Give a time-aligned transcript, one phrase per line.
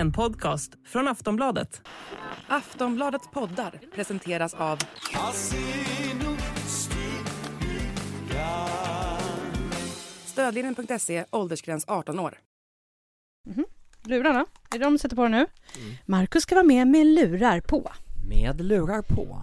[0.00, 1.82] En podcast från Aftonbladet.
[2.48, 4.78] Aftonbladets poddar presenteras av
[10.24, 12.38] Stödlinjen.se, åldersgräns 18 år.
[14.04, 15.46] Lurarna, är det de du sätter på nu?
[16.06, 17.90] Marcus ska vara med med lurar på.
[18.28, 19.42] Med lurar på.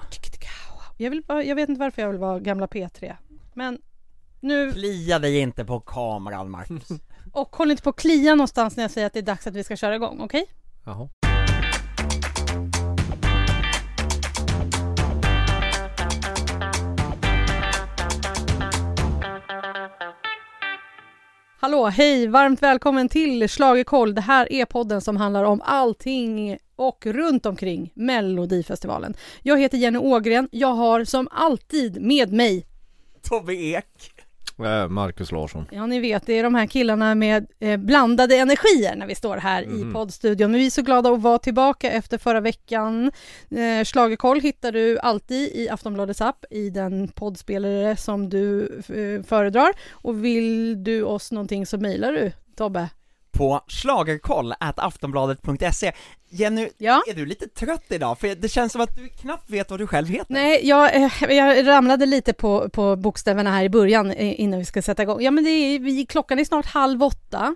[0.98, 3.16] Jag, vill, jag vet inte varför jag vill vara gamla P3.
[3.54, 3.82] Men
[4.39, 6.89] nu, Klia dig inte på kameran Marcus.
[7.32, 9.56] och håll inte på att klia någonstans när jag säger att det är dags att
[9.56, 10.46] vi ska köra igång, okej?
[10.86, 11.10] Jaha.
[21.60, 24.16] Hallå, hej, varmt välkommen till Schlagerkoll.
[24.16, 29.14] Det här är podden som handlar om allting och runt omkring Melodifestivalen.
[29.41, 30.50] Jag heter Jenny Ågren.
[30.52, 32.66] Jag har som alltid med mig
[33.22, 33.86] Tobbe Ek.
[34.59, 35.66] Äh, Marcus Larsson.
[35.72, 39.38] Ja, ni vet, det är de här killarna med eh, blandade energier när vi står
[39.38, 39.89] här Mhm.
[39.89, 40.52] i poddstudion.
[40.52, 43.11] Men vi är så glada att vara tillbaka efter förra veckan.
[43.52, 49.69] Eh, Schlagerkoll hittar du alltid i Aftonbladets app i den poddspelare som du eh, föredrar.
[49.91, 52.89] Och vill du oss någonting så mejlar du, Tobbe.
[53.38, 55.91] På schlagerkoll at aftonbladet.se.
[56.30, 57.03] Jenny, Ja?
[57.07, 58.19] är du lite trött idag?
[58.19, 60.33] För det känns som att du knappt vet vad du själv heter.
[60.33, 64.66] Nej, jag, eh, jag ramlade lite på, på bokstäverna här i början eh, innan vi
[64.66, 65.21] ska sätta igång.
[65.21, 67.55] Ja, men det är, vi, klockan är snart halv åtta.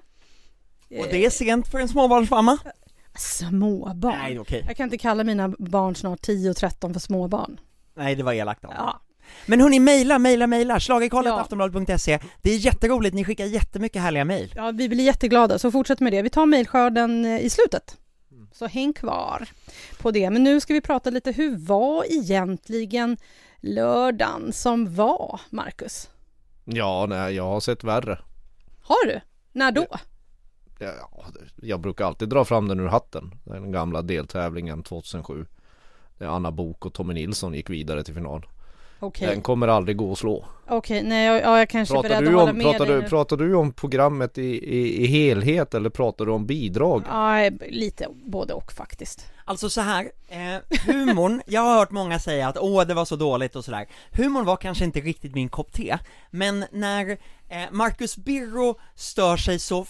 [0.99, 2.57] Och det är sent för en småbarnsmamma.
[3.17, 4.17] Småbarn.
[4.17, 4.63] Nej, okej.
[4.67, 7.59] Jag kan inte kalla mina barn snart 10 och 13 för småbarn.
[7.95, 8.71] Nej, det var elakt av.
[8.77, 9.01] Ja.
[9.45, 11.39] Men hörni, mejla, mejla, mejla, schlagerkoll Ja.
[11.41, 12.19] aftonbladet.se.
[12.41, 14.53] Det är jätteroligt, ni skickar jättemycket härliga mejl.
[14.55, 16.21] ja, vi blir jätteglada, så fortsätt med det.
[16.21, 17.97] Vi tar mejlskörden eh, i slutet.
[18.53, 19.47] Så häng kvar
[19.99, 20.29] på det.
[20.29, 23.17] Men nu ska vi prata lite, hur var egentligen
[23.59, 26.09] lördagen som var, Marcus?
[26.66, 28.19] Ja, nej, jag har sett värre.
[28.81, 29.21] Har du?
[29.51, 29.88] När då?
[30.79, 31.25] Ja,
[31.61, 33.31] jag brukar alltid dra fram den ur hatten.
[33.43, 35.45] Den gamla deltävlingen 2007.
[36.17, 38.45] Där Anna Bok och Tommy Nilsson gick vidare till final.
[39.03, 40.45] Okej, Den kommer aldrig gå att slå.
[40.69, 42.85] okej, nej, jag, ja, jag kanske är Pratar beredd du, att hålla om, med pratar,
[42.85, 43.07] dig du, nu.
[43.09, 44.41] pratar du om programmet i,
[44.78, 47.03] i, i helhet eller pratar du om bidrag?
[47.07, 49.25] Ja, lite både och faktiskt.
[49.45, 53.16] Alltså så här, eh, humorn, jag har hört många säga att åh det var så
[53.16, 55.97] dåligt och sådär Humorn var kanske inte riktigt min kopp te,
[56.29, 57.09] men när
[57.50, 59.85] eh, Marcus Birro stör sig så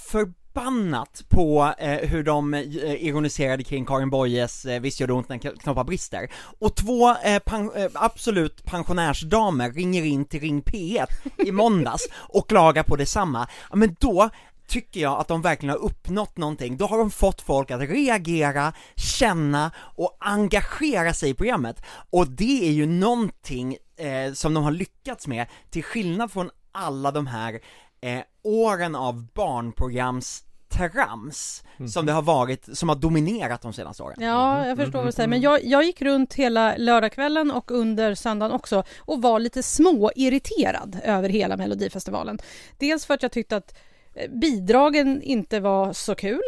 [0.53, 2.61] förbannat på eh, hur de eh,
[3.03, 7.35] ironiserade kring Karin Boyes eh, Visst gör det ont när knoppar brister och två eh,
[7.35, 11.07] eh, absolut pensionärsdamer ringer in till Ring P1
[11.37, 14.29] i måndags och klagar på detsamma, ja men då
[14.67, 16.77] tycker jag att de verkligen har uppnått någonting.
[16.77, 21.81] Då har de fått folk att reagera, känna och engagera sig i programmet.
[22.09, 27.11] Och det är ju någonting eh, som de har lyckats med, till skillnad från alla
[27.11, 27.59] de här
[28.01, 31.63] eh, åren av barnprograms trams
[31.93, 34.15] som det har varit, som har dominerat de senaste åren.
[34.19, 35.29] Ja, jag förstår vad du säger.
[35.29, 40.99] Men jag, jag gick runt hela lördagskvällen och under söndagen också och var lite småirriterad
[41.03, 42.39] över hela Melodifestivalen.
[42.77, 43.77] Dels för att jag tyckte att
[44.13, 46.41] eh, bidragen inte var så kul,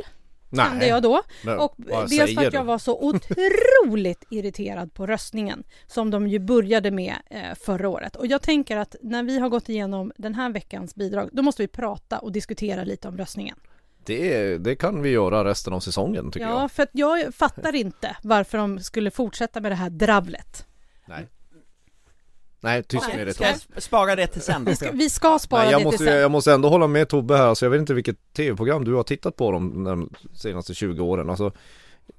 [0.58, 1.22] kände jag då.
[1.44, 1.76] Men Och
[2.10, 7.16] dels för att jag var så otroligt irriterad på röstningen som de ju började med
[7.30, 8.16] eh, förra året.
[8.16, 11.62] Och jag tänker att när vi har gått igenom den här veckans bidrag, då måste
[11.64, 13.56] vi prata och diskutera lite om röstningen.
[14.06, 16.72] Det, det kan vi göra resten av säsongen tycker Ja, jag.
[16.72, 20.66] för att jag fattar inte varför de skulle fortsätta med det här dravlet.
[21.06, 21.28] Nej.
[22.64, 23.76] Nej, tyst med det Ska jag Tobbe.
[23.76, 24.66] sp- spara det till sen?
[24.66, 26.18] Vi ska, vi ska spara Nej, jag, det måste, till sen.
[26.20, 29.04] jag måste ändå hålla med Tobbe här, alltså, jag vet inte vilket tv-program du har
[29.04, 31.52] tittat på de, de senaste 20 åren alltså,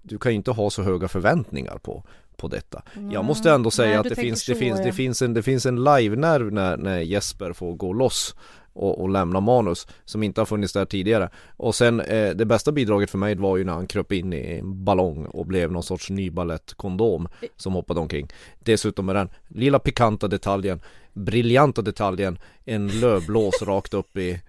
[0.03, 2.05] Du kan ju inte ha så höga förväntningar på,
[2.37, 2.83] på detta
[3.13, 5.67] Jag måste ändå säga Nej, att det finns, det, finns, det, finns en, det finns
[5.67, 8.35] en live-nerv när, när Jesper får gå loss
[8.75, 11.31] och, och lämna manus som inte har funnits där tidigare.
[11.57, 14.59] Och sen eh, det bästa bidraget för mig var ju när han kröp in i
[14.59, 18.29] en ballong och blev någon sorts nyballettkondom som hoppade omkring.
[18.59, 20.81] Dessutom med den lilla pikanta detaljen
[21.15, 24.41] briljanta detaljen en lövblås rakt upp i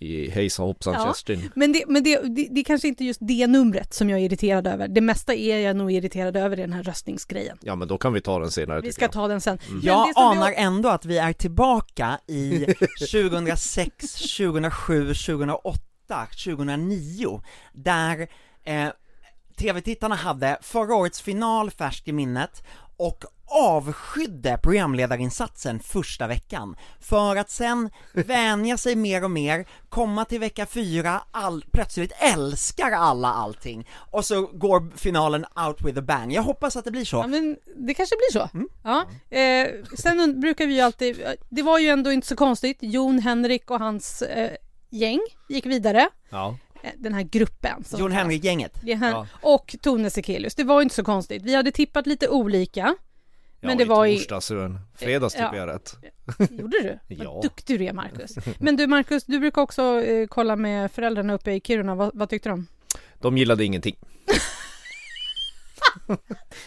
[0.00, 1.04] i hejsan hoppsan Ja.
[1.06, 1.50] Kerstin.
[1.56, 4.24] Men, det, men det, det, det är kanske inte just det numret som jag är
[4.24, 4.88] irriterad över.
[4.88, 7.58] Det mesta är jag nog irriterad över i den här röstningsgrejen.
[7.62, 9.12] Ja men då kan vi ta den senare Vi ska jag.
[9.12, 9.58] ta den sen.
[9.70, 12.66] Men Jag som vi- anar ändå att vi är tillbaka i
[13.10, 17.40] 2006, 2007, 2008, 2009
[17.72, 18.28] där
[18.64, 18.88] eh,
[19.56, 22.62] tv-tittarna hade förra årets final färskt i minnet
[22.96, 30.40] och avskydde programledarinsatsen första veckan för att sen vänja sig mer och mer, komma till
[30.40, 36.32] vecka fyra, all, plötsligt älskar alla allting och så går finalen out with a bang.
[36.32, 37.16] Jag hoppas att det blir så.
[37.16, 38.48] Ja, men det kanske blir så.
[38.54, 38.68] Mm.
[38.84, 39.06] Ja.
[39.38, 39.68] Eh,
[39.98, 43.78] sen brukar vi ju alltid, det var ju ändå inte så konstigt, Jon Henrik och
[43.78, 44.50] hans eh,
[44.90, 46.08] gäng gick vidare.
[46.30, 46.56] Ja.
[46.82, 47.84] eh, den här gruppen.
[47.98, 48.12] Jon.
[48.12, 48.72] Henrik-gänget.
[48.82, 49.26] Ja.
[49.42, 50.54] Och Tone Sekelius.
[50.54, 51.42] Det var ju inte så konstigt.
[51.42, 52.96] Vi hade tippat lite olika.
[53.60, 54.16] Men det i var i...
[54.16, 54.54] torsdags, i...
[54.94, 55.44] fredags Ja.
[55.44, 55.96] tycker jag rätt.
[56.50, 57.14] Gjorde du?
[57.14, 57.32] Ja.
[57.32, 58.34] Vad duktig du är Marcus.
[58.58, 61.94] Men du Marcus, du brukar också eh, kolla med föräldrarna uppe i Kiruna.
[61.94, 62.66] Vad, vad tyckte de?
[63.20, 63.96] De gillade ingenting.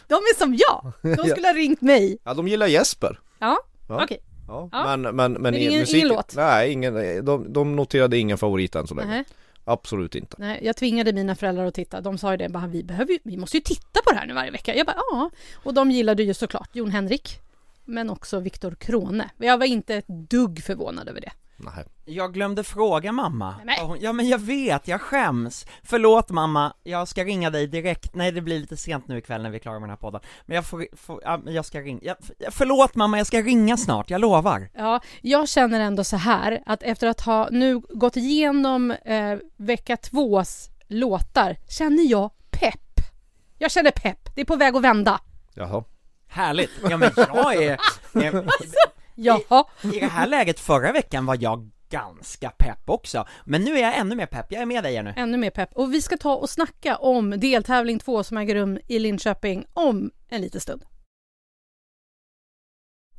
[0.07, 0.91] De är som jag!
[1.17, 2.17] De skulle ha ringt mig.
[2.23, 3.19] Ja, de gillar Jesper.
[3.39, 4.03] Ja, Ja.
[4.03, 4.19] okej.
[4.47, 4.97] Ja, Ja.
[4.97, 6.35] men, men, men, ingen- musik- ingen låt?
[6.35, 9.09] Nej, ingen, de, de noterade ingen favorit än så länge.
[9.09, 9.25] Nej.
[9.63, 10.35] Absolut inte.
[10.39, 12.01] Nej, jag tvingade mina föräldrar att titta.
[12.01, 14.25] De sa ju det, bara, vi, behöver, ju- vi måste ju titta på det här
[14.25, 14.75] nu varje vecka.
[14.75, 15.29] Jag bara, ja.
[15.63, 17.39] Och de gillade ju såklart Jon Henrik,
[17.85, 19.29] men också Viktor Krone.
[19.37, 21.31] Jag var inte ett dugg förvånad över det.
[21.63, 21.85] Nej.
[22.05, 23.55] Jag glömde fråga mamma.
[23.65, 23.97] Nej.
[23.99, 25.65] Ja, men jag vet, jag skäms.
[25.83, 28.15] Förlåt mamma, jag ska ringa dig direkt.
[28.15, 30.21] Nej det blir lite sent nu ikväll när vi är klara med den här podden.
[30.45, 31.99] Men jag får, får ja, men jag ska ringa.
[32.03, 32.17] Jag,
[32.49, 34.69] förlåt mamma, jag ska ringa snart, jag lovar.
[34.73, 39.97] Ja, jag känner ändå så här att efter att ha nu gått igenom eh, vecka
[39.97, 42.99] tvås låtar känner jag pepp.
[43.57, 44.35] Jag känner pepp.
[44.35, 45.19] Det är på väg att vända.
[45.53, 45.83] Jaha.
[46.27, 46.71] Härligt.
[46.89, 47.71] Ja men jag är,
[48.13, 48.43] eh,
[49.25, 49.65] Jaha.
[49.81, 53.27] i det här läget förra veckan var jag ganska pepp också.
[53.45, 55.13] Men nu är jag ännu mer pepp, jag är med dig nu.
[55.18, 55.69] Ännu mer pepp.
[55.73, 60.12] Och vi ska ta och snacka om deltävling två som äger rum i Linköping om
[60.29, 60.85] en liten stund.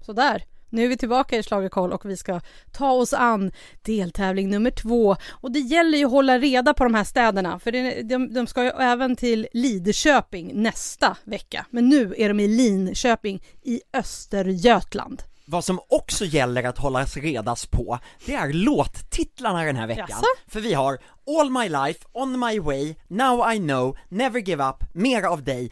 [0.01, 0.45] Sådär.
[0.71, 2.41] Nu är vi tillbaka i Schlagerkoll och vi ska
[2.73, 3.53] ta oss an
[3.83, 5.17] deltävling nummer två.
[5.31, 8.47] Och det gäller ju att hålla reda på de här städerna för det, de, de
[8.47, 11.67] ska ju även till Lidköping nästa vecka.
[11.71, 15.23] Men nu är de i Linköping i Östergötland.
[15.53, 20.07] Vad som också gäller att hållas redas på, det är låttitlarna den här veckan.
[20.09, 20.25] Jaså?
[20.49, 20.99] För vi har
[21.39, 25.71] All My Life, On My Way, Now I Know, Never Give Up, Mera av dig.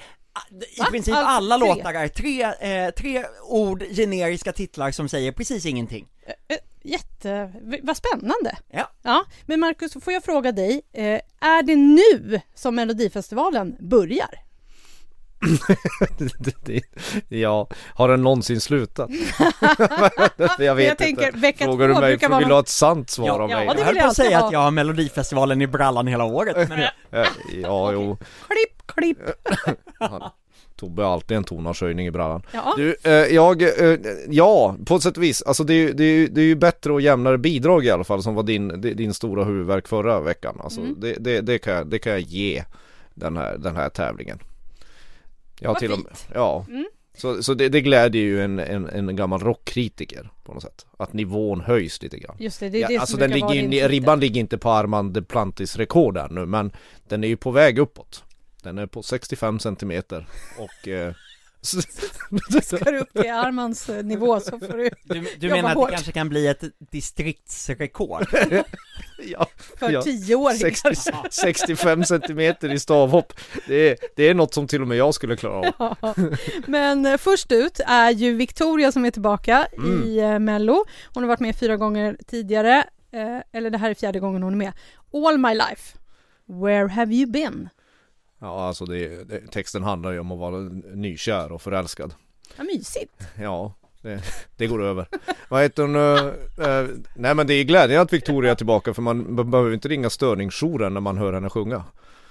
[0.77, 0.87] I Va?
[0.91, 1.69] princip alla tre?
[1.69, 6.09] låtar är tre, eh, tre ord, generiska titlar som säger precis ingenting.
[6.27, 7.53] Eh, Jätte...
[7.63, 8.57] v- Vad spännande!
[8.71, 8.91] Ja.
[9.03, 14.31] Ja, men Marcus, får jag fråga dig, eh, är det nu som Melodifestivalen börjar?
[16.39, 16.83] Det- det-
[17.39, 19.11] ja, har den någonsin slutat?
[20.59, 21.39] jag vet jag tänker, inte.
[21.39, 23.51] vecka Frågar två du mig, för vara vill du ha ett sant svar Ja, av
[23.51, 23.67] ja, mig?
[23.67, 24.47] det Jag höll på att säga ha.
[24.47, 27.27] att jag har Melodifestivalen i brallan hela året, men Eh,
[27.63, 28.17] Ja, jo.
[28.49, 29.19] Klipp, klipp!
[30.77, 32.43] Tobbe har alltid en tonartshöjning i brallan.
[32.53, 33.99] Ja, Du, eh, jag, eh,
[34.29, 35.43] ja, på ett sätt och vis.
[35.43, 38.05] Alltså det är, ju- det, är, det är ju bättre och jämnare bidrag i alla
[38.05, 40.61] fall som var din, di- din stora huvudvärk förra veckan.
[40.65, 40.97] Alltså Mm.
[41.01, 42.65] det, det, det, kan jag, det kan jag ge
[43.15, 44.39] den här, den här tävlingen.
[45.69, 46.65] Vad till och med, ja.
[46.69, 46.87] Mm.
[47.17, 50.87] Så, så det, det glädjer ju en, en, en gammal rockkritiker på något sätt.
[50.99, 52.37] Att nivån höjs lite grann.
[52.39, 53.89] just det, det är Ja, det alltså som den ligger, titel.
[53.89, 56.73] ribban ligger inte på Armand Duplantis rekord där nu men
[57.09, 58.25] den är ju på väg uppåt.
[58.63, 60.27] Den är på 65 centimeter
[60.59, 61.15] och eh,
[61.63, 65.77] Ska du upp till Armans eh, nivå så får du du, du Jobba menar att
[65.77, 65.89] hårt.
[65.89, 68.27] det kanske kan bli ett distriktsrekord?
[69.25, 69.47] ja,
[69.79, 70.95] för Ja, tioåringar.
[70.95, 73.33] 60, 65 centimeter i stavhopp.
[73.67, 75.97] Det är, det är något som till och med jag skulle klara av.
[76.01, 76.15] Ja.
[76.67, 80.03] Men eh, först ut är ju Victoria som är tillbaka Mm.
[80.05, 80.85] i eh, Mello.
[81.15, 82.85] Hon har varit med fyra gånger tidigare,
[83.53, 84.73] eller det här är fjärde gången hon är med.
[85.13, 85.99] All my life,
[86.47, 87.69] where have you been?
[88.41, 90.59] Ja, alltså det, det, texten handlar ju om att vara
[90.95, 92.15] nykär och förälskad.
[92.57, 93.13] Vad mysigt.
[93.41, 94.23] Ja, det,
[94.57, 95.07] det går över.
[95.49, 95.97] Vad heter hon?
[95.97, 99.75] eh, eh, nej men det är glädjande att Victoria är tillbaka för man be- behöver
[99.75, 101.85] inte ringa störningsjouren när man hör henne sjunga.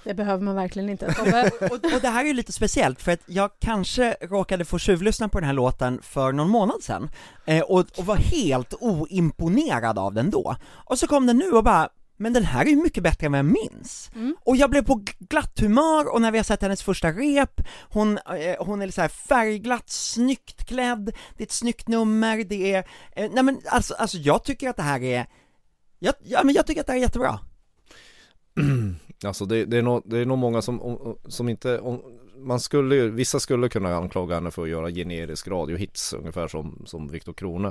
[0.04, 1.06] Det behöver man verkligen inte.
[1.06, 5.28] Och, och det här är ju lite speciellt för att jag kanske råkade få tjuvlyssna
[5.28, 7.10] på den här låten för någon månad sedan
[7.46, 10.56] eh, och, och var helt oimponerad av den då.
[10.70, 11.88] Och så kom den nu och bara
[12.20, 14.10] men den här är ju mycket bättre än vad jag minns.
[14.14, 14.36] Mm.
[14.40, 17.60] Och jag blev på glatt humör och när vi har sett hennes första rep,
[17.90, 21.04] hon, eh, hon är så här färgglatt, snyggt klädd,
[21.36, 24.76] det är ett snyggt nummer, det är, eh, nej men alltså, alltså jag tycker att
[24.76, 25.26] det här är,
[25.98, 27.38] jag, ja men jag tycker att det här är jättebra.
[29.24, 31.80] Alltså det, det, är nog, det är nog många som, om- som inte,
[32.42, 36.82] man skulle ju- vissa skulle kunna anklaga henne för att göra generisk radiohits ungefär som,
[36.86, 37.68] som Viktor Krone.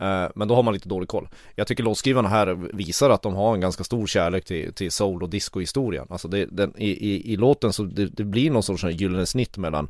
[0.00, 1.28] Eh, men då har man lite dålig koll.
[1.54, 5.22] Jag tycker låtskrivarna här visar att de har en ganska stor kärlek till, till soul
[5.22, 6.06] och disco-historien.
[6.10, 9.56] Alltså det, den, i, i, i låten så det, det blir någon sorts gyllene snitt
[9.56, 9.88] mellan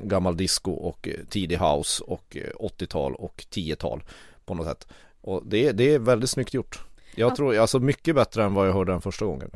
[0.00, 4.02] gammal disco och eh, tidig house och eh, 80-tal och 10-tal
[4.44, 4.86] på något sätt.
[5.20, 6.80] Och det, det är väldigt snyggt gjort.
[7.14, 7.36] Jag Ja.
[7.36, 9.50] tror, alltså mycket bättre än vad jag hörde den första gången.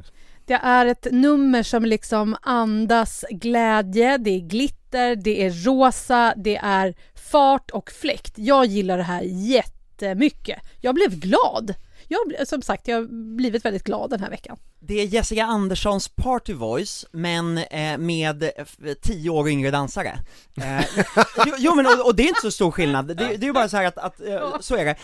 [0.51, 6.57] Det är ett nummer som liksom andas glädje, det är glitter, det är rosa, det
[6.57, 6.95] är
[7.31, 8.33] fart och fläkt.
[8.37, 10.59] Jag gillar det här jättemycket.
[10.81, 11.75] Jag blev glad.
[12.09, 14.57] Jag, som sagt, jag har blivit väldigt glad den här veckan.
[14.81, 18.53] Det är Jessica Anderssons Party Voice, men eh, med
[19.03, 20.19] tio år yngre dansare.
[20.57, 20.85] Eh,
[21.47, 23.53] jo, jo men och, och det är inte så stor skillnad, det, det är ju
[23.53, 24.97] bara så här att, att eh, så är det.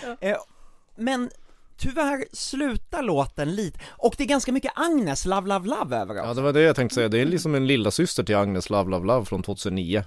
[0.96, 1.30] Men
[1.76, 6.30] tyvärr slutar låten lite, och det är ganska mycket Agnes, Love Love Love över Ja
[6.30, 6.36] oss.
[6.36, 8.90] det var det jag tänkte säga, det är liksom en lilla syster till Agnes Love
[8.90, 10.04] Love Love från 2009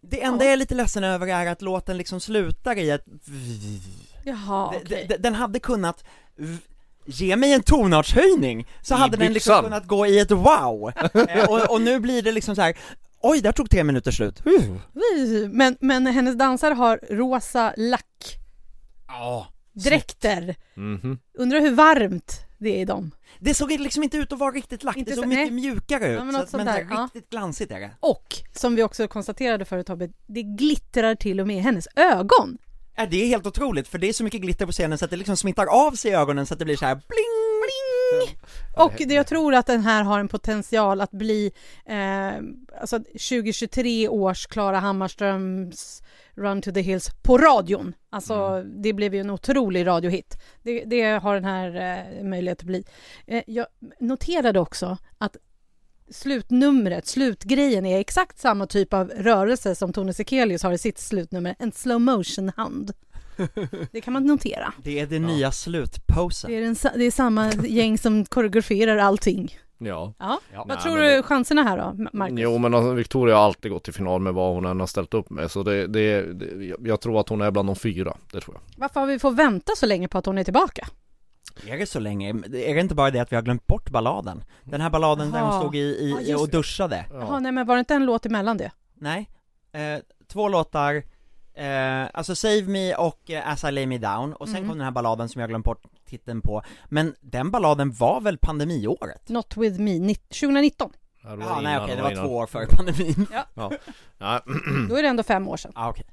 [0.00, 3.04] Det enda jag är lite ledsen över är att låten liksom slutar i ett
[4.24, 6.04] Jaha, d- Den hade kunnat
[6.36, 6.56] v-
[7.06, 9.64] Ge mig en tonartshöjning, så I hade den liksom byxan.
[9.64, 10.92] kunnat gå i ett wow!
[11.28, 12.76] eh, och, och nu blir det liksom så här.
[13.20, 14.42] Oj, där tog tre minuter slut!
[15.50, 18.36] Men, men hennes dansare har rosa lack,
[19.08, 19.46] Ja.
[19.74, 20.54] Dräkter.
[20.74, 23.10] Mhm Undrar hur varmt det är i dem.
[23.38, 25.60] Det såg liksom inte ut att vara riktigt lack, Inte det såg så- mycket nej.
[25.62, 27.08] mjukare ut, Ja, men så att, men där, ja.
[27.14, 31.46] riktigt glansigt är det Och som vi också konstaterade förut Tobbe, det glittrar till och
[31.46, 32.58] med i hennes ögon.
[32.96, 35.10] Ja, det är helt otroligt, för det är så mycket glitter på scenen så att
[35.10, 38.38] det liksom smittar av sig i ögonen så att det blir så här bling, bling!
[38.76, 41.52] Och det, jag tror att den här har en potential att bli
[41.86, 42.34] eh,
[42.80, 46.02] alltså 2023 års Klara Hammarströms
[46.34, 47.94] Run to the Hills på radion.
[48.10, 50.38] Alltså det blev ju en otrolig radiohit.
[50.62, 52.84] Det, det har den här eh, möjlighet att bli.
[53.26, 53.66] Eh, jag
[53.98, 55.36] noterade också att
[56.10, 61.56] slutnumret, slutgrejen är exakt samma typ av rörelse som Tone Sekelius har i sitt slutnummer,
[61.58, 62.92] en slow motion hand.
[63.92, 64.72] Det kan man notera.
[64.82, 69.56] Det är det nya slutposen Det är, den, det är samma gäng som koreograferar allting.
[69.78, 70.40] Ja Ja.
[70.52, 70.58] Ja.
[70.58, 72.38] Vad Nej, tror du det- chanserna här då, Ma- Marcus?
[72.40, 75.14] Jo men alltså, Victoria har alltid gått till final med vad hon än har ställt
[75.14, 78.40] upp med så det, det, det jag- tror att hon är bland de fyra, det
[78.40, 80.86] tror jag Varför har vi fått vänta så länge på att hon är tillbaka?
[81.66, 82.28] Är det så länge?
[82.30, 84.44] Är det inte bara det att vi har glömt bort balladen?
[84.64, 87.04] Den här balladen där hon stod i, i, Ja, just och duschade?
[87.10, 88.70] Jaha, nej men var det inte en låt emellan det?
[88.94, 89.30] Nej,
[89.72, 91.02] eh, två låtar,
[91.54, 94.68] eh, alltså Save Me och eh, As I Lay Me Down, och sen Mm.
[94.68, 98.38] kom den här balladen som jag glömt bort titeln på, men den balladen var väl
[98.38, 99.28] pandemiåret?
[99.28, 100.90] Not with me, ni- 2019.
[101.22, 102.26] Ja, det Ja, nej okej, det var innan.
[102.26, 103.70] två år före pandemin Ja.
[104.88, 105.72] Då är det ändå fem år sedan.
[105.74, 106.06] ah, okej.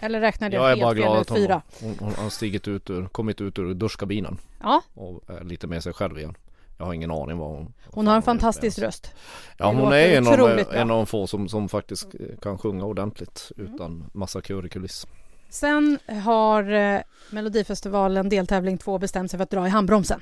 [0.00, 1.62] Eller räknade jag, Jag är helt bara fel, glad eller att hon, fyra?
[1.80, 5.82] hon, hon har stigit ut ur, kommit ut ur duschkabinen Ja, och är lite med
[5.82, 6.34] sig själv igen
[6.78, 9.10] Jag har ingen aning vad hon hon har en fan fantastisk röst.
[9.58, 12.84] Ja hon är en av, en av de få som, som faktiskt eh, kan sjunga
[12.84, 15.06] ordentligt utan massa kör i kuliss
[15.48, 17.00] Sen har eh,
[17.30, 20.20] Melodifestivalen deltävling 2 bestämt sig för att dra i handbromsen.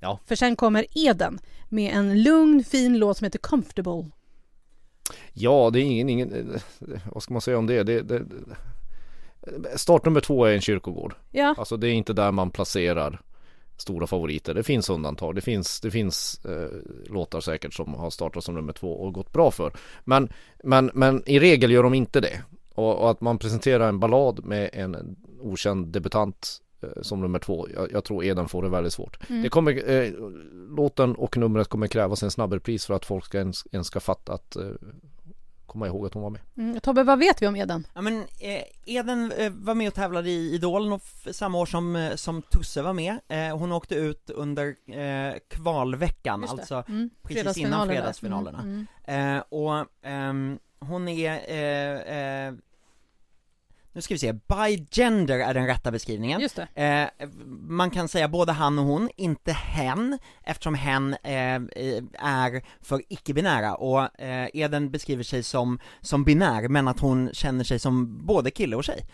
[0.00, 0.18] Ja.
[0.26, 4.10] För sen kommer Eden med en lugn fin låt som heter Comfortable.
[5.32, 6.60] Ja, det är ingen, ingen eh,
[7.12, 7.82] vad ska man säga om det?
[7.82, 8.24] det, det
[9.76, 11.14] start nummer två är en kyrkogård.
[11.30, 13.20] Ja, Alltså det är inte där man placerar
[13.80, 14.54] stora favoriter.
[14.54, 15.34] Det finns undantag.
[15.34, 16.68] Det finns, det finns eh,
[17.12, 19.72] låtar säkert som har startat som nummer två och gått bra för.
[20.04, 20.28] Men,
[20.64, 22.42] men, men i regel gör de inte det.
[22.74, 27.68] Och, och att man presenterar en ballad med en okänd debutant eh, som nummer två.
[27.74, 29.30] Jag, jag tror Eden får det väldigt svårt.
[29.30, 29.42] Mm.
[29.42, 30.12] Det kommer, eh,
[30.76, 34.00] låten och numret kommer krävas en snabbare pris för att folk ska ens, ens ska
[34.00, 34.68] fatta att eh,
[35.70, 36.40] komma ihåg att hon var med.
[36.56, 36.80] mm.
[36.80, 37.86] Tobbe vad vet vi om Eden?
[37.94, 41.66] Ja men eh, Eden eh, var med och tävlade i Idolen och f- samma år
[41.66, 44.66] som, eh, som Tusse var med, eh, hon åkte ut under
[44.98, 47.10] eh, kvalveckan, alltså Mm.
[47.22, 48.58] precis innan fredagsfinalerna.
[48.60, 48.86] Mm.
[49.04, 49.36] Mm.
[49.36, 52.54] Eh, och ehm, hon är, eh, eh,
[53.92, 56.40] nu ska vi se, by gender är den rätta beskrivningen.
[56.40, 57.10] Just det.
[57.18, 57.28] Eh,
[57.68, 61.60] man kan säga både han och hon, inte hen, eftersom hen eh,
[62.18, 67.64] är för icke-binära och eh, Eden beskriver sig som, som binär, men att hon känner
[67.64, 69.06] sig som både kille och tjej.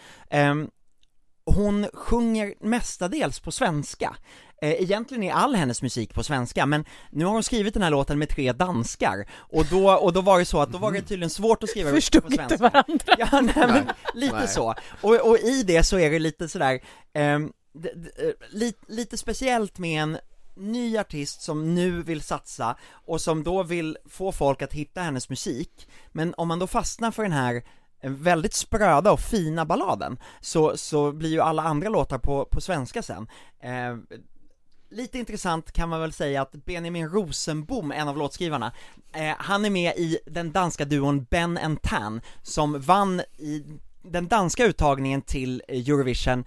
[1.46, 4.16] Hon sjunger mestadels på svenska.
[4.62, 7.90] Eh, egentligen är all hennes musik på svenska, men nu har hon skrivit den här
[7.90, 11.02] låten med tre danskar, och då, och då var det så att då var det
[11.02, 12.42] tydligen svårt att skriva på Förstod svenska.
[12.42, 13.14] inte varandra.
[13.18, 14.48] Ja, nej, men lite Nej.
[14.48, 14.74] så.
[15.00, 16.80] Och, och i det så är det lite sådär,
[17.14, 20.18] ehm, d- d- eh, li, lite speciellt med en
[20.56, 22.76] ny artist som nu vill satsa
[23.06, 27.10] och som då vill få folk att hitta hennes musik, men om man då fastnar
[27.10, 27.62] för den här
[28.00, 33.02] väldigt spröda och fina balladen, så, så blir ju alla andra låtar på, på svenska
[33.02, 33.26] sen.
[33.60, 33.96] Eh,
[34.90, 38.72] lite intressant kan man väl säga att Benjamin Rosenbom, en av låtskrivarna,
[39.12, 43.64] eh, han är med i den danska duon Ben and Tan, som vann i
[44.02, 46.44] den danska uttagningen till Eurovision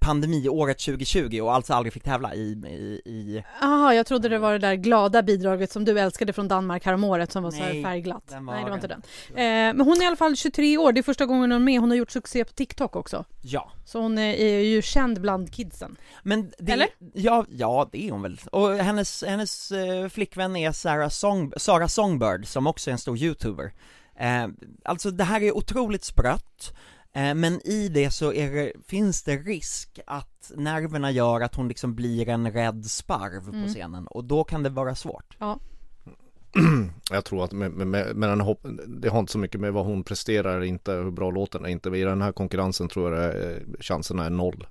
[0.00, 4.52] pandemiåret 2020 och alltså aldrig fick tävla i, i, i Jaha, jag trodde det var
[4.52, 7.82] det där glada bidraget som du älskade från Danmark häromåret som var så här Nej,
[7.82, 8.24] färgglatt.
[8.30, 9.02] var Nej, det var inte den.
[9.34, 9.68] den.
[9.68, 11.58] Eh, men hon är i alla fall 23 år, det är första gången hon är
[11.58, 11.80] med.
[11.80, 13.24] Hon har gjort succé på TikTok också.
[13.42, 13.70] ja.
[13.86, 15.96] Så hon är, ju känd bland kidsen.
[16.22, 16.88] Men det, Eller?
[17.14, 18.40] Ja, ja det är hon väl.
[18.52, 23.18] Och hennes, hennes eh, flickvän är Sarah, Song, Sarah Songbird, som också är en stor
[23.18, 23.72] youtuber.
[24.18, 24.46] Eh,
[24.84, 29.36] alltså det här är otroligt sprött, eh, men i det så är det, finns det
[29.36, 33.62] risk att nerverna gör att hon liksom blir en rädd sparv Mm.
[33.62, 35.36] på scenen, och då kan det vara svårt.
[37.10, 40.04] Jag tror att med, med, med, hopp, det har inte så mycket med vad hon
[40.04, 41.88] presterar inte, hur bra låten är inte.
[41.88, 44.66] I den här konkurrensen tror jag det är, chanserna är noll.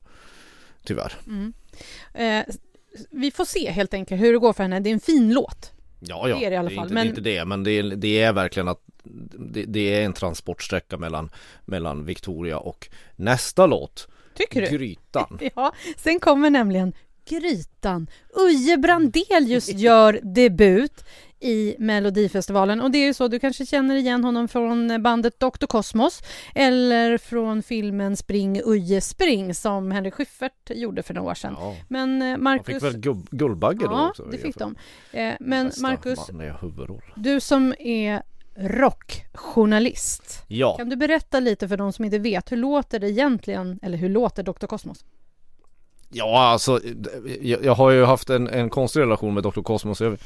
[0.83, 1.13] tyvärr.
[1.27, 1.53] Mm.
[2.13, 2.55] Eh,
[3.11, 4.79] vi får se helt enkelt hur det går för henne.
[4.79, 5.71] Det är en fin låt.
[6.07, 7.63] Ja, ja, Det är det i alla fall, inte, men- det är inte det, men
[7.63, 8.79] det är, det är verkligen att
[9.53, 11.29] det, det är en transportsträcka mellan,
[11.65, 14.77] mellan Victoria och nästa låt, Tycker du?
[14.77, 15.39] Grytan.
[15.55, 16.93] Ja, sen kommer nämligen
[17.29, 18.07] Grytan.
[18.35, 21.05] Uje Brandelius gör debut
[21.43, 25.65] i Melodifestivalen och det är ju så, du kanske känner igen honom från bandet Dr.
[25.65, 26.21] Cosmos
[26.55, 31.55] eller från filmen Spring Uje Spring som Henrik Schyffert gjorde för några år sedan.
[31.59, 31.75] Ja.
[31.87, 32.65] Men eh, Han Marcus...
[32.75, 34.23] fick väl guld, Guldbagge då Ja, också?
[34.23, 34.75] det fick de.
[35.11, 36.19] Eh, Men Marcus,
[37.15, 38.23] du som är
[38.55, 43.79] rockjournalist, Ja, kan du berätta lite för de som inte vet, hur låter det egentligen,
[43.81, 44.65] eller hur låter Dr.
[44.65, 45.05] Cosmos?
[46.15, 46.79] ja alltså
[47.41, 49.61] jag, jag har ju haft en, en konstig relation med Dr.
[49.61, 50.01] Cosmos.
[50.01, 50.17] Jag,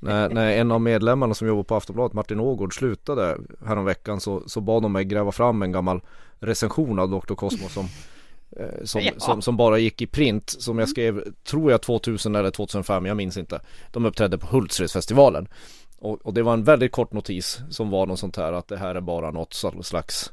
[0.00, 4.60] när, när en av medlemmarna som jobbar på Aftonbladet, Martin Ågård, slutade häromveckan så, så
[4.60, 6.00] bad de mig gräva fram en gammal
[6.38, 7.34] recension av Dr.
[7.34, 7.88] Cosmos som
[8.56, 9.12] eh, som, Ja.
[9.18, 13.16] som, som bara gick i print, som jag skrev, tror jag 2000 eller 2005, jag
[13.16, 13.60] minns inte.
[13.92, 15.48] De uppträdde på Hultsfredsfestivalen.
[15.98, 18.76] Och, och det var en väldigt kort notis som var något sånt här att det
[18.76, 20.32] här är bara något slags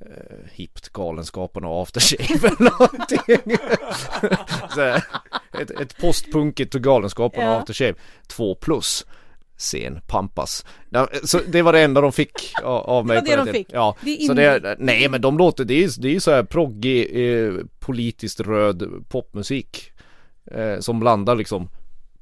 [0.00, 3.56] eh, hippt Galenskaparna och aftershave eller någonting.
[4.74, 4.80] Så
[5.60, 7.58] ett, ett postpunkigt Galenskaparna och Ja.
[7.60, 7.94] aftershave
[8.26, 9.06] 2 plus
[9.56, 10.64] Sen Pampas.
[11.24, 13.22] Så det var det enda de fick av, mig.
[13.22, 13.68] Det var det de fick.
[13.72, 17.10] Ja, Det är så det, nej men de låter, det är, är så här proggig,
[17.14, 19.92] eh, politiskt röd popmusik.
[20.50, 21.68] Eh, som blandar liksom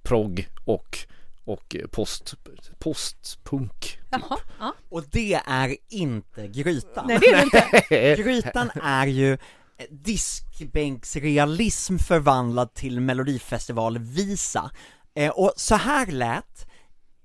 [0.03, 0.99] progg och,
[1.45, 2.35] och post,
[2.79, 3.99] postpunk.
[4.11, 4.75] Jaha, ja.
[4.89, 7.05] Och det är inte Grytan.
[7.07, 8.23] Nej det är det inte.
[8.23, 9.39] Grytan är ju
[9.91, 14.71] diskbänksrealism förvandlad till melodifestivalvisa.
[15.15, 16.70] Eh, och så här lät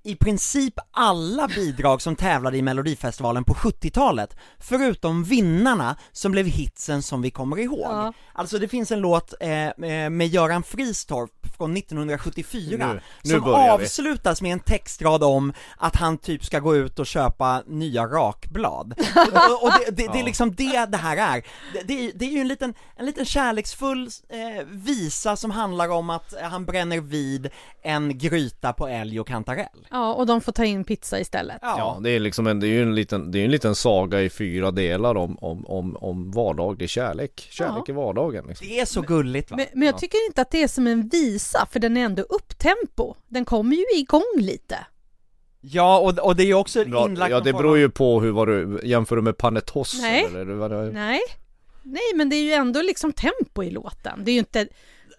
[0.06, 7.02] i princip alla bidrag som tävlade i melodifestivalen på 70-talet, förutom vinnarna som blev hitsen
[7.02, 7.80] som vi kommer ihåg.
[7.90, 8.12] Ja.
[8.32, 13.44] Alltså det finns en låt eh, eh, med Göran Fristorp från 1974 Nu- nu som
[13.54, 18.94] avslutas med en textrad om att han typ ska gå ut och köpa nya rakblad.
[19.50, 21.46] och och det, det, det är liksom det det här är.
[21.86, 26.34] Det, det är ju en liten, en liten kärleksfull eh, visa som handlar om att
[26.42, 27.48] han bränner vid
[27.82, 29.86] en gryta på älg och kantarell.
[29.96, 31.58] Ja, och de får ta in pizza istället.
[31.62, 34.22] Ja, det är liksom en, det är ju en liten, det är en liten saga
[34.22, 37.48] i fyra delar om, om, om, om vardaglig kärlek.
[37.50, 37.92] Kärlek Ja.
[37.92, 38.66] i vardagen liksom.
[38.68, 39.56] Det är så gulligt va?
[39.56, 42.22] Men, men jag tycker inte att det är som en visa, för den är ändå
[42.22, 43.14] upptempo.
[43.28, 44.78] Den kommer ju igång lite.
[45.60, 48.30] Ja, och, och det är ju också Ja, inlagt ja det beror ju på hur
[48.30, 50.24] var du jämför du med Panetoz Nej.
[50.24, 51.20] eller vad det Nej.
[51.82, 54.24] Nej, men det är ju ändå liksom tempo i låten.
[54.24, 54.68] Det är ju inte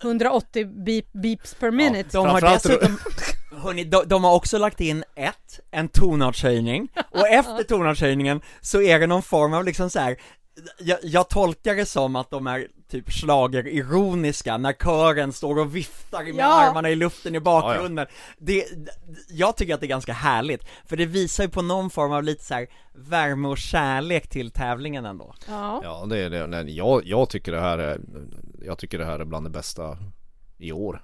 [0.02, 2.10] 180 beep, beeps per minute.
[2.12, 2.98] De har dessutom,
[3.58, 9.00] hörni, de, de har också lagt in ett, en tonartshöjning, och efter tonartshöjningen så är
[9.00, 10.18] det någon form av liksom så här.
[10.80, 15.76] Jag, jag tolkar det som att de är typ slager ironiska när kören står och
[15.76, 16.62] viftar med Ja.
[16.70, 18.08] armarna i luften i bakgrunden.
[18.38, 18.66] Det,
[19.30, 22.24] jag tycker att det är ganska härligt, för det visar ju på någon form av
[22.24, 25.36] lite så här värme och kärlek till tävlingen ändå.
[25.48, 25.82] Ja.
[25.84, 28.00] Ja det är det, Nej, jag, jag tycker det här är
[28.66, 29.98] Jag tycker det här är bland det bästa
[30.58, 31.04] i år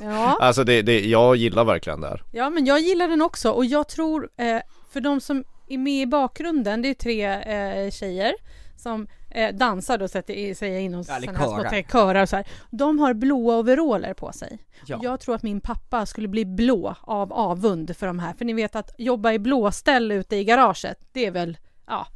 [0.00, 0.36] Ja.
[0.40, 3.64] Alltså det, det, jag gillar verkligen det här ja, men jag gillar den också och
[3.64, 4.58] jag tror, eh,
[4.92, 8.34] för de som är med i bakgrunden, det är tre eh, tjejer
[8.76, 12.22] som eh, dansar då, sätter i- jag inom Ja, såna här små körar.
[12.22, 12.46] och så här.
[12.70, 14.58] De har blåa overaller på sig.
[14.86, 15.00] Ja.
[15.02, 18.52] Jag tror att min pappa skulle bli blå av avund för de här, för ni
[18.52, 22.06] vet att jobba i blåställ ute i garaget, det är väl, ja,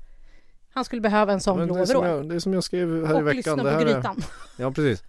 [0.75, 2.17] han skulle behöva en sån Men blå det, är som overall.
[2.17, 3.85] jag, det är som jag skrev här i Och veckan lyssna det på här är,
[3.95, 4.23] grytan.
[4.57, 5.03] Ja precis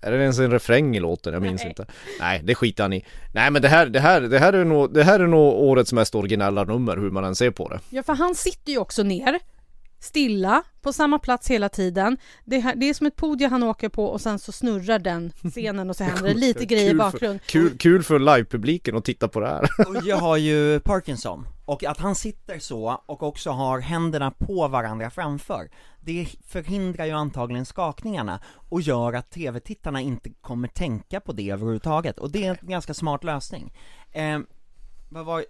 [0.00, 1.32] Är det ens en refräng i låten?
[1.32, 1.68] Jag minns Nej.
[1.68, 1.86] inte
[2.20, 4.94] Nej det skiter han i Nej men det här, det här, det här är nog,
[4.94, 8.02] det här är nog årets mest originella nummer hur man än ser på det Ja,
[8.02, 9.38] för han sitter ju också ner,
[10.00, 12.16] stilla, på samma plats hela tiden.
[12.44, 15.32] Det, här, det är som ett podium han åker på och sen så snurrar den
[15.50, 17.40] scenen och så händer det lite grejer i Kul för- bakgrund.
[17.46, 21.84] Kul, kul för livepubliken att titta på det här Och jag har ju Parkinson, och
[21.84, 27.66] att han sitter så och också har händerna på varandra framför, det förhindrar ju antagligen
[27.66, 32.68] skakningarna och gör att tv-tittarna inte kommer tänka på det överhuvudtaget, och det är en
[32.68, 33.72] ganska smart lösning.
[34.12, 34.38] Eh,
[35.08, 35.44] vad var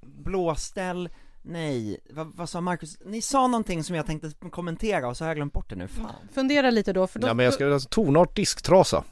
[0.00, 1.08] blåställ,
[1.42, 2.98] nej, vad, vad sa Marcus?
[3.04, 5.88] Ni sa någonting som jag tänkte kommentera och så har jag glömt bort det nu,
[5.88, 6.14] fan.
[6.34, 7.26] Fundera lite då, för då...
[7.26, 9.04] Ja men jag ska, alltså, tonart disktrasa.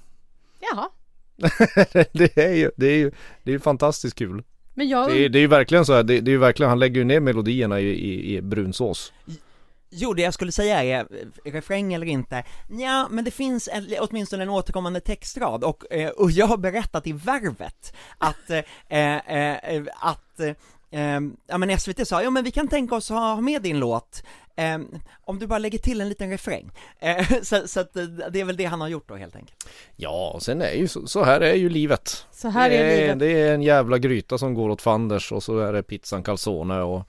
[0.60, 0.90] Jaha,
[2.12, 3.10] Det är ju, det är ju,
[3.42, 5.08] det är ju fantastiskt kul men jag...
[5.08, 6.96] Det är, det är ju verkligen så här, det, det är ju verkligen, han lägger
[6.96, 9.12] ju ner melodierna i, i, i brunsås.
[9.90, 13.86] Jo, det jag skulle säga är, eh, refräng eller inte, ja men det finns en,
[14.00, 18.58] åtminstone en återkommande textrad, och, eh, och jag har berättat i Värvet att, eh,
[18.98, 23.40] eh, eh, att eh, ja men SVT sa, ja men vi kan tänka oss ha
[23.40, 24.22] med din låt
[25.24, 26.70] om du bara lägger till en liten refräng.
[26.98, 29.68] Eh, så, så att eh, det är väl det han har gjort då helt enkelt.
[29.96, 32.26] Ja, och sen är ju så, så här är ju livet.
[32.32, 33.18] Så här det, är livet.
[33.18, 36.80] det är en jävla gryta som går åt fanders och så är det pizzan calzone
[36.80, 37.08] och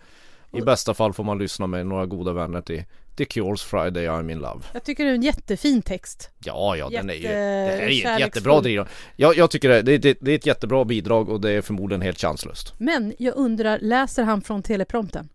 [0.53, 2.84] i bästa fall får man lyssna med några goda vänner till
[3.17, 4.62] The Cures Friday I'm in Love.
[4.73, 6.29] Jag tycker det är en jättefin text.
[6.43, 8.88] Ja, ja, den är ju, det här är ju ett jättebra bidrag.
[9.15, 12.01] Jag, jag tycker det, det, det, det är ett jättebra bidrag och det är förmodligen
[12.01, 12.73] helt chanslöst.
[12.77, 15.29] Men jag undrar, läser han från teleprompten?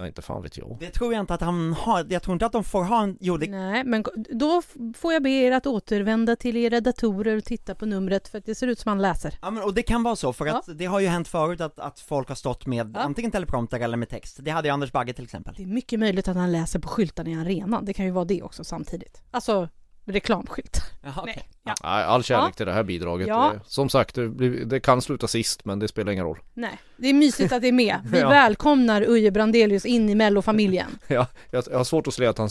[0.00, 0.76] Ja, inte fan vet jag.
[0.80, 3.16] Det tror jag inte att han har, jag tror inte att de får ha en,
[3.20, 4.62] jo det, Nej, men då
[4.96, 8.44] får jag be er att återvända till era datorer och titta på numret för att
[8.44, 9.34] det ser ut som han läser.
[9.42, 11.78] ja, men, och det kan vara så, för att det har ju hänt förut att,
[11.78, 13.00] att folk har stått med Ja.
[13.00, 14.38] antingen teleprompter eller med text.
[14.42, 15.54] Det hade ju Anders Bagge till exempel.
[15.56, 17.84] Det är mycket möjligt att han läser på skyltarna i arenan.
[17.84, 19.22] Det kan ju vara det också samtidigt.
[19.30, 19.68] Alltså
[20.10, 20.82] reklamskyltar.
[21.02, 21.22] Jaha.
[21.26, 21.48] Nej.
[21.64, 21.74] Ja.
[21.82, 22.56] Nej, all kärlek Ja.
[22.56, 23.28] till det här bidraget.
[23.28, 23.52] Ja.
[23.66, 26.38] Som sagt, det, blir- det kan sluta sist men det spelar ingen roll.
[26.54, 27.96] Nej, det är mysigt att det är med.
[28.12, 28.28] Vi Ja.
[28.28, 30.86] välkomnar Uje Brandelius in i mellofamiljen.
[31.08, 32.48] Ja, jag, jag har svårt att se att han,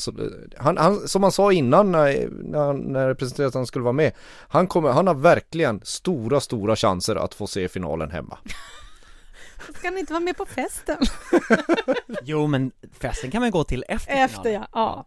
[0.57, 3.83] han, han som han sa innan när, när, han- när det presenterades att han skulle
[3.83, 4.11] vara med
[4.49, 8.37] Han kommer, han har verkligen stora, stora chanser att få se finalen hemma
[9.75, 10.97] Ska han inte vara med på festen?
[12.23, 14.67] Jo men festen kan man gå till efter Efter ja.
[14.73, 15.05] ja.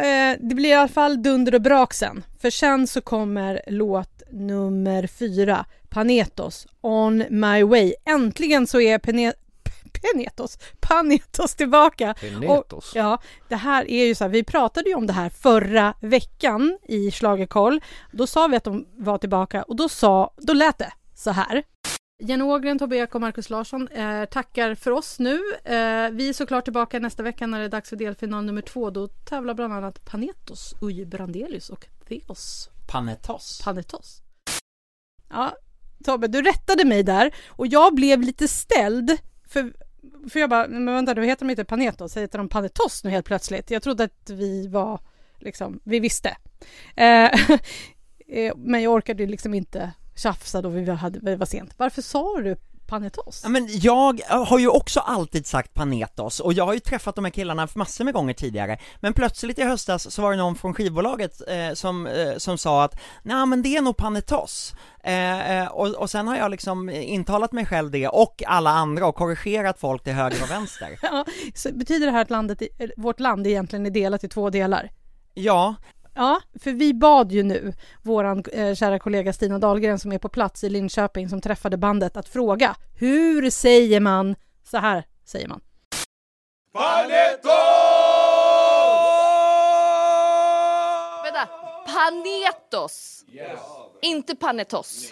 [0.00, 2.24] Eh, Det blir i alla fall dunder och brak sen.
[2.40, 7.94] För sen så kommer låt nummer fyra, Panetos, On My Way.
[8.04, 9.32] Äntligen så är Pene
[9.92, 12.14] Penetos, Panetos tillbaka.
[12.20, 12.92] Penetos.
[12.94, 13.18] Ja,
[13.48, 17.10] det här är ju så här, vi pratade ju om det här förra veckan i
[17.10, 17.80] Schlagerkoll.
[18.12, 21.62] Då sa vi att de var tillbaka och då sa, då lät det så här.
[22.20, 25.34] Jenny Ågren, Tobbe Ek och Markus Larsson eh, tackar för oss nu.
[25.64, 28.90] Eh, vi är såklart tillbaka nästa vecka när det är dags för delfinal nummer två.
[28.90, 33.60] Då tävlar bland annat Panetos, Uje Brandelius och Theos Panetos.
[33.64, 34.22] Panetos.
[35.30, 35.56] Ja,
[36.04, 39.72] Tobbe, du rättade mig där och jag blev lite ställd för,
[40.30, 43.26] för jag bara, men vänta nu heter de inte Panetos, heter de Panetos nu helt
[43.26, 43.70] plötsligt?
[43.70, 45.00] Jag trodde att vi var,
[45.38, 46.36] liksom, vi visste.
[46.96, 47.24] Eh,
[48.28, 51.74] eh, men jag orkade liksom inte tjafsa då vi, hade, vi var sent.
[51.76, 53.40] Varför sa du Panetos?
[53.42, 57.24] Ja, men jag har ju också alltid sagt Panetos, och jag har ju träffat de
[57.24, 60.74] här killarna massor med gånger tidigare, men plötsligt i höstas så var det någon från
[60.74, 65.68] skivbolaget eh, som, eh, som sa att nej men det är nog Panetos, eh, eh,
[65.68, 69.80] och, och sen har jag liksom intalat mig själv det, och alla andra, och korrigerat
[69.80, 70.98] folk till höger och vänster.
[71.02, 74.50] Ja, så betyder det här att landet, eh, vårt land egentligen är delat i två
[74.50, 74.90] delar?
[75.34, 75.74] Ja,
[76.18, 80.28] Ja, för vi bad ju nu våran eh, kära kollega Stina Dahlgren som är på
[80.28, 84.34] plats i Linköping som träffade bandet att fråga hur säger man
[84.70, 85.60] så här säger man.
[91.24, 91.48] Vänta,
[91.86, 93.24] Panetos.
[94.02, 95.10] Inte Panetos.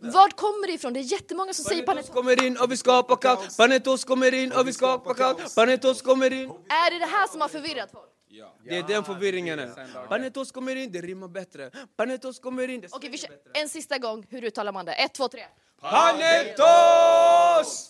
[0.00, 0.92] Vart kommer det ifrån?
[0.92, 2.10] Det är jättemånga som säger Panetos.
[2.10, 6.32] kommer in och vi skapar kaos Panetos kommer in och vi skapar kaos Panetos kommer
[6.32, 8.21] in Är det det här som har förvirrat folk?
[8.68, 12.88] Det är den förvirringen är Panetos kommer in, det rimmar bättre Panetos kommer in, det
[12.90, 14.26] Okej, vi kör en sista gång.
[14.30, 14.92] Hur uttalar man det?
[14.92, 15.42] Ett, två, tre.
[15.80, 17.88] Panetos!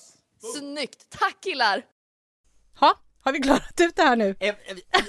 [0.57, 1.07] Snyggt!
[1.11, 1.83] Tack killar!
[2.81, 4.35] Ha, har vi klarat ut det här nu?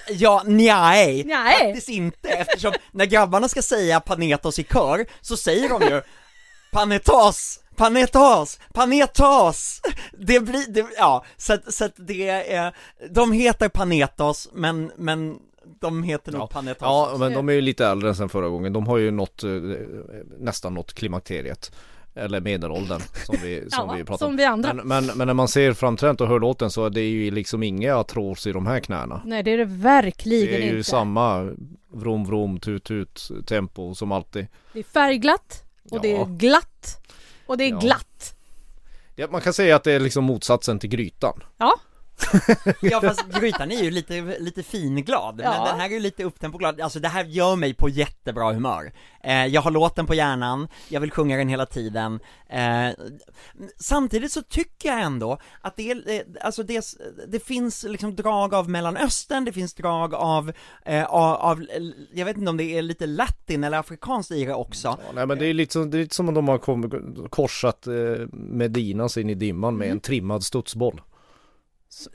[0.09, 1.59] Ja, nej, Nej.
[1.59, 6.01] faktiskt inte eftersom när grabbarna ska säga Panetos i kör så säger de ju
[6.71, 9.81] Panetos, Panetos, Panetos!
[10.19, 12.75] Det blir, det, ja, så att, så att det är,
[13.09, 15.39] de heter Panetos men, men
[15.79, 18.73] de heter nog Panetos Ja, men de är ju lite äldre än sen förra gången.
[18.73, 19.49] De har ju nått, eh,
[20.39, 21.71] nästan nått klimakteriet.
[22.15, 24.37] Eller medelåldern som vi, som Ja, vi pratar som om.
[24.37, 24.73] vi andra.
[24.73, 27.63] Men, men, men när man ser framträdandet och hör låten så är det ju liksom
[27.63, 29.21] inga artros i de här knäna.
[29.25, 30.89] Nej, det är det verkligen Det är ju inte.
[30.89, 31.51] samma
[31.93, 34.47] vrom vrom tut tut tempo som alltid.
[34.73, 36.21] Det är färgglatt och det Ja.
[36.21, 36.99] är glatt
[37.45, 37.79] och det är Ja.
[37.79, 38.35] glatt.
[39.15, 41.43] Ja, man kan säga att det är liksom motsatsen till grytan.
[41.57, 41.75] Ja,
[42.81, 45.65] Ja fast grytan är ju lite, lite finglad, men Ja.
[45.71, 48.91] den här är ju lite upptempoglad, alltså det här gör mig på jättebra humör.
[49.23, 52.19] Eh, jag har låten på hjärnan, jag vill sjunga den hela tiden.
[52.49, 52.89] Eh,
[53.79, 56.85] samtidigt så tycker jag ändå att det är, eh, alltså det,
[57.27, 60.51] det finns liksom drag av Mellanöstern, det finns drag av,
[60.85, 61.65] eh, av, av,
[62.13, 64.87] jag vet inte om det är lite latin eller afrikanskt i det också.
[64.87, 66.57] Ja, nej men det är lite som, det är lite som om de har
[67.29, 67.93] korsat eh,
[68.33, 71.01] Medinas in i dimman med en trimmad studsboll.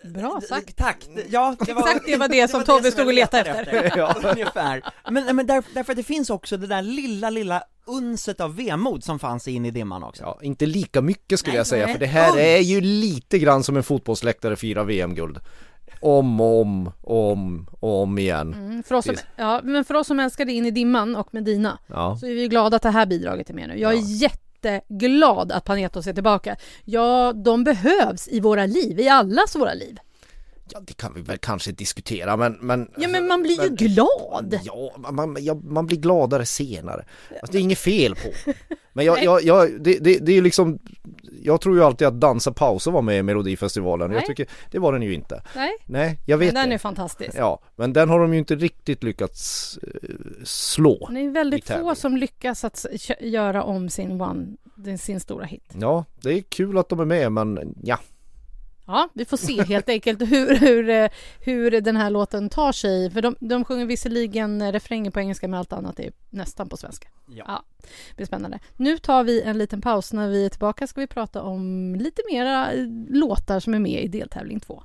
[0.05, 0.77] Bra sagt.
[0.77, 0.99] Tack,
[1.31, 3.93] ja det var Exakt det var det som Tobbe som stod och letade efter.
[3.97, 4.83] Ja, ungefär.
[5.11, 9.05] Men, men där, därför att det finns också det där lilla, lilla unset av vemod
[9.05, 10.23] som fanns in i dimman också.
[10.23, 11.95] Ja, inte lika mycket skulle Nej, jag säga nej.
[11.95, 15.39] för det här är ju lite grann som en fotbollsläktare firar VM-guld.
[16.01, 18.55] Om och om och om och om igen.
[18.55, 21.79] Mm, för oss som, ja, men för oss som älskade In i dimman och Medina
[21.87, 22.17] Ja.
[22.21, 23.79] så är vi glada att det här bidraget är med nu.
[23.81, 24.03] Jag är Ja
[24.65, 26.57] jätteglad att Panetos är tillbaka.
[26.85, 29.99] Ja, de behövs i våra liv, i allas våra liv.
[30.73, 32.59] Ja, det kan vi väl kanske diskutera men...
[32.61, 34.61] men Ja men man blir ju glad!
[34.65, 37.05] Ja, man, ja, man blir gladare senare.
[37.31, 38.53] Alltså, det är inget fel på.
[38.99, 40.79] Men jag, jag, jag det, det, det är ju liksom,
[41.43, 44.11] jag tror ju alltid att Dansa pauser var med i Melodifestivalen.
[44.11, 44.27] Jag Nej.
[44.27, 45.43] tycker, det var den ju inte.
[45.57, 46.75] Nej, Nej, jag vet men den det.
[46.75, 47.37] är fantastisk.
[47.39, 50.11] Ja, men den har de ju inte riktigt lyckats eh,
[50.45, 51.09] slå.
[51.13, 52.87] Det är väldigt få som lyckas att
[53.21, 54.47] göra om sin, one,
[54.99, 55.75] sin stora hit.
[55.81, 57.99] Ja, det är kul att de är med men ja.
[58.89, 61.09] Ja, vi får se helt enkelt hur, hur,
[61.41, 63.11] hur den här låten tar sig.
[63.11, 67.09] För de, de sjunger visserligen refrängen på engelska men allt annat är nästan på svenska.
[67.27, 67.65] Ja.
[68.09, 68.59] Det blir spännande.
[68.77, 70.13] Nu tar vi en liten paus.
[70.13, 74.05] När vi är tillbaka ska vi prata om lite mera eh, låtar som är med
[74.05, 74.83] i deltävling 2.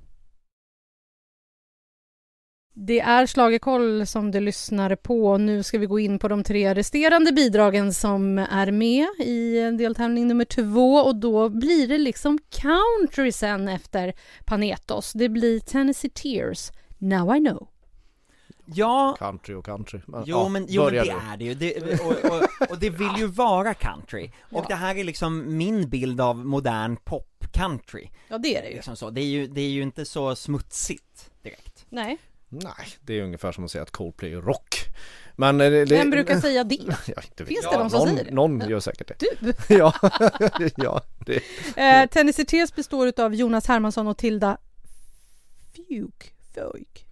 [2.76, 5.38] Det är Schlagerkoll som du lyssnar på.
[5.38, 10.28] Nu ska vi gå in på de tre resterande bidragen som är med i deltävling
[10.28, 14.14] nummer två och då blir det liksom country sen efter
[14.46, 15.14] Panetos.
[15.14, 17.68] Det blir Tennessee Tears, Now I know.
[18.66, 20.00] Ja, Country och country.
[20.06, 22.90] Men, Jo ja, men, jo, men det är det ju, det, och, och, och det
[22.90, 24.32] vill ju vara country.
[24.52, 28.10] Och det här är liksom min bild av modern pop-country.
[28.28, 28.76] Ja, det är det ju.
[28.76, 29.10] Liksom så.
[29.10, 31.86] Det, är ju, det är ju inte så smutsigt direkt.
[31.90, 32.18] Nej,
[32.54, 34.76] Nej, det är ungefär som att säga att Coldplay är rock.
[35.36, 36.76] Men eh, det, vem brukar säga det?
[37.08, 38.36] Ja, inte Finns det de som någon, säger det?
[38.36, 39.26] Någon gör säkert det.
[39.40, 39.54] Du!
[39.76, 39.94] ja,
[40.76, 41.42] ja, det.
[41.76, 44.58] Eh, Tennessee Tears består av Jonas Hermansson och Tilda
[45.76, 46.34] Fjuk.
[46.56, 47.06] Fojk.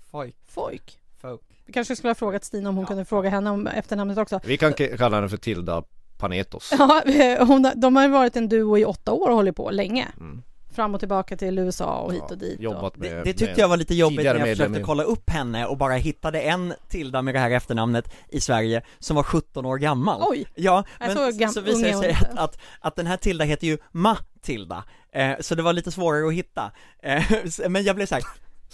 [0.48, 1.00] Fojk.
[1.22, 1.42] Fojk.
[1.66, 4.40] Vi kanske skulle ha frågat Stina om hon kunde fråga henne om efternamnet också.
[4.44, 5.84] Vi kan kalla henne för Tilda
[6.18, 6.74] Panetos.
[6.78, 7.02] Ja,
[7.40, 10.08] hon, de har ju varit en duo i åtta år och hållit på länge.
[10.20, 10.44] Mm.
[10.72, 12.58] Fram och tillbaka till USA och hit och dit.
[12.58, 12.64] och...
[12.64, 15.30] Jobbat med, Det, det med tyckte jag var lite jobbigt när jag försökte kolla upp
[15.30, 19.66] henne och bara hittade en Tilda med det här efternamnet i Sverige som var 17
[19.66, 20.22] år gammal.
[20.30, 20.46] Oj!
[20.56, 23.68] Ja, men så, gam- så visade det sig att, att, att den här Tilda heter
[23.68, 26.72] ju Matilda, eh, så det var lite svårare att hitta.
[27.04, 27.24] Eh,
[27.70, 28.24] men jag blev såhär,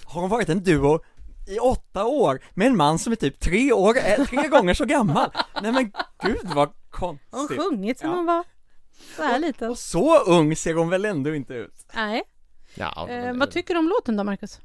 [0.06, 1.00] har hon varit en duo
[1.48, 4.86] i åtta år med en man som är typ tre år, eh, tre gånger så
[4.86, 5.30] gammal?
[5.62, 5.92] Nej men
[6.24, 7.58] gud vad Hon konstigt.
[7.62, 8.16] sjungit sen Ja.
[8.16, 8.44] hon var
[9.16, 9.70] så här liten.
[9.70, 11.86] Och så ung ser hon väl ändå inte ut?
[11.96, 12.24] Nej.
[12.76, 14.60] Ja, Eh, vad tycker du om låten då, Marcus?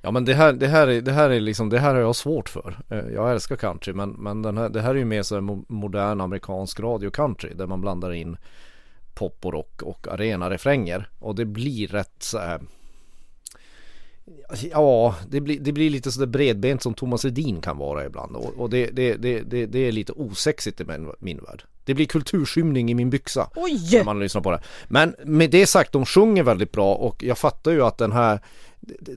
[0.00, 2.16] ja men det här, det här, är, det här är liksom, det här har jag
[2.16, 2.78] svårt för.
[2.90, 6.20] Eh, Jag älskar country men, men den här, det här är ju mer så modern
[6.20, 8.36] amerikansk radio country där man blandar in
[9.14, 12.60] pop och rock och arenarefränger och det blir rätt så här
[14.70, 18.54] Ja, det blir, det blir lite sådär bredbent som Thomas Edin kan vara ibland och,
[18.56, 21.64] och det, det, det, det, är lite osexigt i min, min värld.
[21.84, 24.04] Det blir kulturskymning i min byxa när Oj!
[24.04, 24.62] man lyssnar på det.
[24.88, 28.40] Men med det sagt, de sjunger väldigt bra och jag fattar ju att den här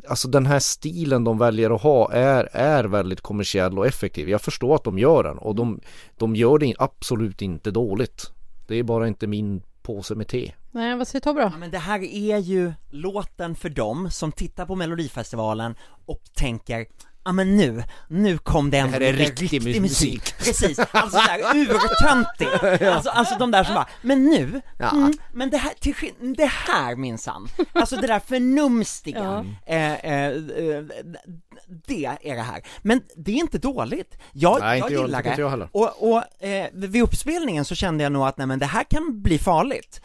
[0.08, 4.30] Alltså den här stilen de väljer att ha är, är väldigt kommersiell och effektiv.
[4.30, 5.80] Jag förstår att de gör den och de,
[6.18, 8.32] de gör det absolut inte dåligt.
[8.68, 10.52] Det är bara inte min påse med te.
[10.72, 11.48] Nej, vad säger Tobbe då?
[11.54, 15.76] Ja, men det här är ju låten för dem som tittar på melodifestivalen
[16.06, 16.86] och tänker
[17.28, 20.38] Ja men nu, nu kom det ändå Det här är lite riktig riktig musik." musik.
[20.46, 22.48] Precis, alltså såhär urtöntig.
[22.88, 24.92] Alltså, alltså de där som bara, men nu, Ja.
[24.92, 25.96] mm, men det här, till,
[26.38, 27.48] det här minsann.
[27.74, 30.84] Alltså det där förnumstiga, eh, eh, eh,
[31.88, 32.62] det är det här.
[32.82, 35.42] Men det är inte dåligt, jag, Nej, inte jag jag, gillar tycker det.
[35.42, 38.84] jag och, och eh, vid uppspelningen så kände jag nog att nej men det här
[38.84, 40.02] kan bli farligt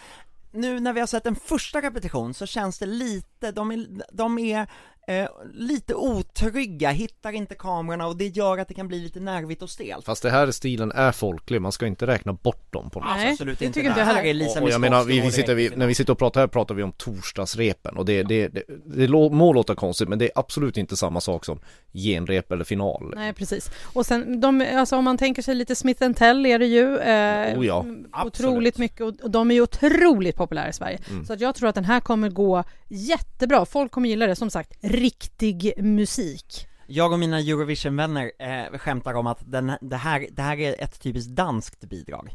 [0.53, 4.38] nu när vi har sett en första repetition så känns det lite, de är, de
[4.38, 4.67] är
[5.09, 9.62] eh, lite otrygga, hittar inte kamerorna och det gör att det kan bli lite nervigt
[9.62, 13.01] och stelt Fast det här stilen är folklig, man ska inte räkna bort dem på
[13.01, 14.31] något Nej, Absolut det inte, tycker inte jag det här heller.
[14.31, 16.41] är Lisa och, och jag menar, vi, vi sitter, vi, när vi sitter och pratar
[16.41, 20.25] här pratar vi om torsdagsrepen och det, det, det, det må låta konstigt men det
[20.25, 21.61] är absolut inte samma sak som
[21.93, 23.12] genrep eller final.
[23.17, 23.71] Nej, precis.
[23.93, 26.99] Och sen, de, alltså, om man tänker sig lite Smith Tell är det ju.
[26.99, 28.51] Eh, Oh ja, mm, absolut.
[28.51, 30.99] otroligt mycket och, och de är ju otroligt populära i Sverige.
[31.11, 31.25] Mm.
[31.25, 33.65] Så att jag tror att den här kommer gå jättebra.
[33.65, 34.37] Folk kommer gilla det.
[34.37, 36.67] Som sagt, riktig musik.
[36.87, 41.01] Jag och mina Eurovision-vänner eh, skämtar om att den, det, här, det här är ett
[41.01, 42.31] typiskt danskt bidrag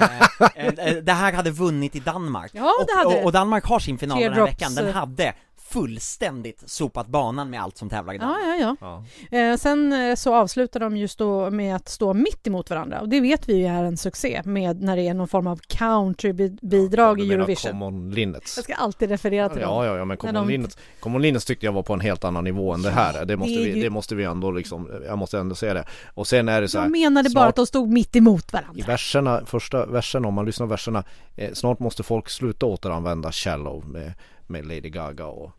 [0.00, 0.12] eh,
[0.86, 3.98] eh, Det här hade vunnit i Danmark Ja, det och, och, och Danmark har sin
[3.98, 4.94] final den här Teardrops, veckan, den eh.
[4.94, 5.34] hade
[5.68, 9.04] fullständigt sopat banan med allt som tävlar i Ja, ja, ja.
[9.30, 9.38] Ja.
[9.38, 13.08] Eh, sen eh, så avslutar de just då med att stå mitt emot varandra och
[13.08, 17.16] det vet vi ju är en succé med när det är någon form av countrybidrag
[17.18, 17.70] Du i Eurovision.
[17.70, 18.56] Common Linnets?
[18.56, 19.70] Jag ska alltid referera till dem.
[19.70, 22.24] Ja, ja, ja, men Common, de- Linnets, Common Linnets tyckte jag var på en helt
[22.24, 23.24] annan nivå än det här.
[23.24, 25.84] Det måste, det vi, ju- det måste vi ändå liksom, jag måste ändå säga det.
[26.14, 28.44] Och sen är det så här, Jag menade bara snart- att de stod mitt emot
[28.48, 28.84] I varandra.
[28.86, 31.04] verserna, första verserna, om man lyssnar på verserna,
[31.36, 34.12] eh, snart måste folk sluta återanvända Shallow med,
[34.48, 35.50] med Lady Gaga och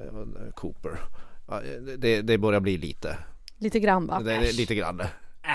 [0.00, 0.98] eh, Cooper.
[1.98, 3.18] Det, det börjar bli lite,
[3.58, 4.20] Lite grann va?
[4.20, 5.00] det, det, lite grann.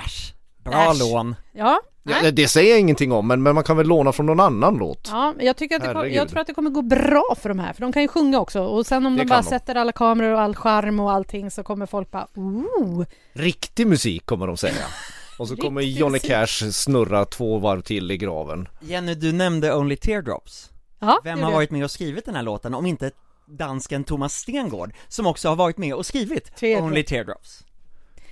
[0.06, 0.34] Äsch!
[0.58, 1.00] Bra Äsch.
[1.00, 1.36] lån.
[1.52, 2.24] Ja, Ja, nej.
[2.24, 4.76] det, det säger jag ingenting om, men, men man kan väl låna från någon annan
[4.78, 5.08] låt?
[5.12, 7.60] Ja, jag, tycker att det kom, jag tror att det kommer gå bra för de
[7.60, 8.62] här, för de kan ju sjunga också.
[8.64, 9.48] Och sen om Det de bara de.
[9.48, 13.06] sätter alla kameror och all charm och allting så kommer folk bara ooh.
[13.34, 14.86] Riktig musik kommer de säga.
[15.40, 16.20] Och så kommer Johnny.
[16.20, 18.68] Cash snurra två varv till i graven.
[18.80, 20.71] Jenny, du nämnde Only Teardrops.
[21.02, 23.12] Ja, Vem har varit med och skrivit den här låten om inte
[23.46, 26.84] dansken Thomas Stengård, som också har varit med och skrivit Teardrops.
[26.88, 27.64] Only Teardrops.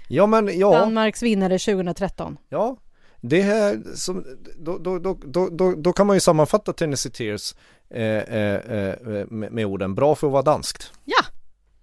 [0.08, 2.38] Ja men ja, Danmarks vinnare 2013.
[2.49, 2.77] ja.
[3.21, 4.25] Det här som,
[4.60, 7.55] då, då, då, då, då, då kan man ju sammanfatta Tennessee Tears
[7.89, 8.95] eh, eh, eh,
[9.29, 10.91] med, med orden bra för att vara danskt.
[11.05, 11.25] Ja,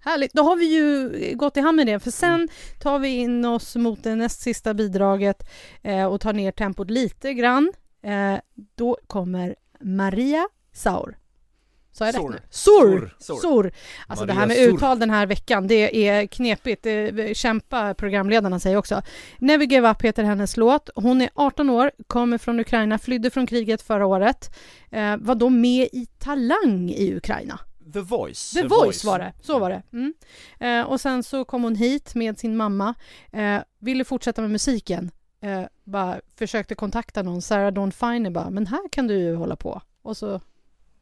[0.01, 0.33] härligt.
[0.33, 2.49] Då har vi ju gått i hand med det, för sen
[2.81, 5.49] tar vi in oss mot det näst sista bidraget
[5.83, 7.73] eh, och tar ner tempot lite grann.
[8.03, 8.41] Eh,
[8.75, 11.17] då kommer Maria Saur.
[11.93, 12.31] Sa jag rätt Sor.
[12.31, 12.41] nu?
[12.51, 13.17] Sor.
[13.19, 13.37] Sor.
[13.37, 13.73] Sor.
[14.07, 14.75] Alltså det Maria här med Sor.
[14.75, 16.83] uttal den här veckan, det är knepigt.
[16.83, 19.03] Det, kämpa programledarna säger också.
[19.39, 20.91] Never Give Up heter hennes låt.
[20.95, 24.57] Hon är 18 år, kommer från Ukraina, flydde från kriget förra året.
[24.91, 27.61] Eh, var då med i Talang i Ukraina.
[27.93, 28.51] The Voice.
[28.51, 29.05] The, The Voice, Voice.
[29.05, 29.83] var det, så var det.
[29.93, 30.15] Mm.
[30.61, 32.95] Eh, och sen så kom hon hit med sin mamma,
[33.33, 35.11] eh, ville fortsätta med musiken,
[35.41, 39.57] eh, bara försökte kontakta någon, Sarah Dawn Finer bara, men här kan du ju hålla
[39.57, 39.83] på.
[40.03, 40.41] Och så,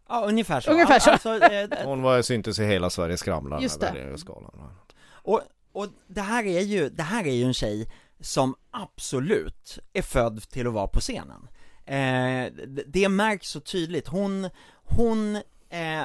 [0.09, 0.71] Ja, ungefär så.
[0.73, 1.11] Ungefär så.
[1.11, 3.91] Alltså, eh, Hon var syntes i hela Sverige skramlar Just det.
[3.93, 4.71] Bergagaskalan.
[5.13, 5.41] Och,
[5.73, 7.91] och det här är ju, det här är ju en tjej
[8.21, 11.49] som absolut är född till att vara på scenen.
[11.87, 14.51] Eh, det- det märks så tydligt, hon,
[14.85, 15.37] hon,
[15.71, 16.03] eh,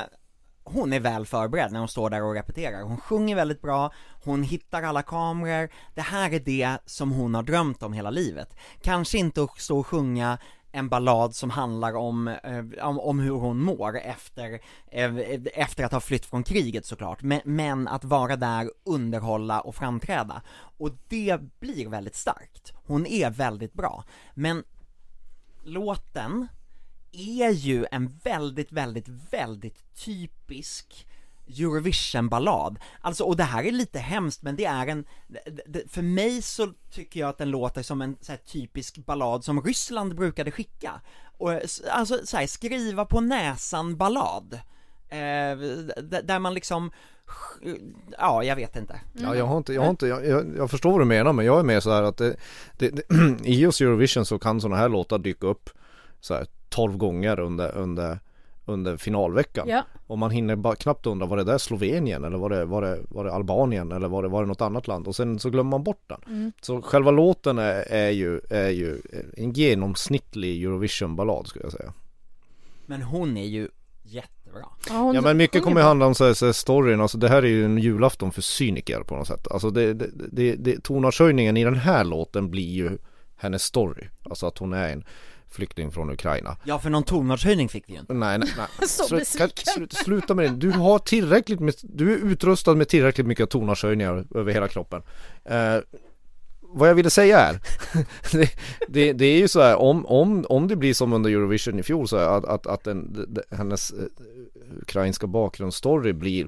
[0.64, 2.82] hon är väl förberedd när hon står där och repeterar.
[2.84, 7.44] Hon sjunger väldigt bra, hon hittar alla kameror, det här är det som hon har
[7.44, 8.56] drömt om hela livet.
[8.82, 10.38] Kanske inte att stå och sjunga
[10.72, 14.60] en ballad som handlar om, eh, om, om hur hon mår efter,
[14.92, 15.16] eh,
[15.54, 20.42] efter att ha flytt från kriget såklart, men, men att vara där, underhålla och framträda.
[20.78, 22.74] Och det blir väldigt starkt.
[22.86, 24.04] Hon är väldigt bra.
[24.34, 24.64] Men
[25.64, 26.48] låten
[27.12, 31.08] är ju en väldigt, väldigt, väldigt typisk
[31.58, 32.80] Eurovision-ballad.
[33.02, 35.06] Alltså, och det här är lite hemskt men det är en,
[35.66, 39.62] det- för mig så tycker jag att den låter som en så typisk ballad som
[39.62, 41.02] Ryssland brukade skicka.
[41.38, 44.54] Och, eh, alltså så här, skriva på näsan-ballad.
[45.10, 45.58] Eh,
[46.24, 46.92] där man liksom,
[48.18, 49.00] ja jag vet inte.
[49.14, 51.46] Ja, jag har inte, jag har inte, jag, jag, jag förstår vad du menar men
[51.46, 52.36] jag är med så här att det,
[52.78, 53.04] det, det,
[53.44, 55.70] i just Eurovision så kan sådana här låtar dyka upp
[56.20, 58.20] så här 12 gånger under, under,
[58.70, 59.68] under finalveckan.
[59.70, 59.84] ja.
[60.08, 63.00] Och man hinner bara knappt undra, var det där Slovenien eller var det, var det,
[63.10, 65.08] var det Albanien eller var det, var det något annat land?
[65.08, 66.22] Och sen så glömmer man bort den.
[66.28, 66.52] Mm.
[66.62, 69.02] Så själva låten är, är, ju, är ju
[69.38, 71.94] en genomsnittlig Eurovision-ballad skulle jag säga.
[72.86, 73.70] Men hon är ju
[74.04, 74.66] jättebra.
[74.90, 77.18] Ja, hon Ja men mycket kommer ju handla om så här, så här storyn, alltså
[77.18, 79.48] det här är ju en julafton för cyniker på något sätt.
[79.52, 82.98] Alltså det, det, det, det tonartshöjningen i den här låten blir ju
[83.38, 84.08] hennes story.
[84.24, 85.04] Alltså att hon är en
[85.52, 86.58] flykting från Ukraina.
[86.64, 88.14] Ja för någon tonartshöjning fick vi ju inte.
[88.14, 88.68] Nej, nej, nej.
[88.88, 89.50] Så besviken.
[89.50, 90.56] kan- slu- sluta med det.
[90.58, 95.02] Du har tillräckligt med, du är utrustad med tillräckligt mycket tonartshöjningar över hela kroppen.
[95.46, 95.78] Eh,
[96.72, 97.60] vad jag ville säga är,
[98.32, 98.52] det,
[98.88, 101.84] det, det är ju så här, om, om, om det blir som under Eurovision i
[101.84, 103.98] fjol så är att, att, att den, d- d- hennes eh,
[104.82, 106.48] ukrainska bakgrundsstory blir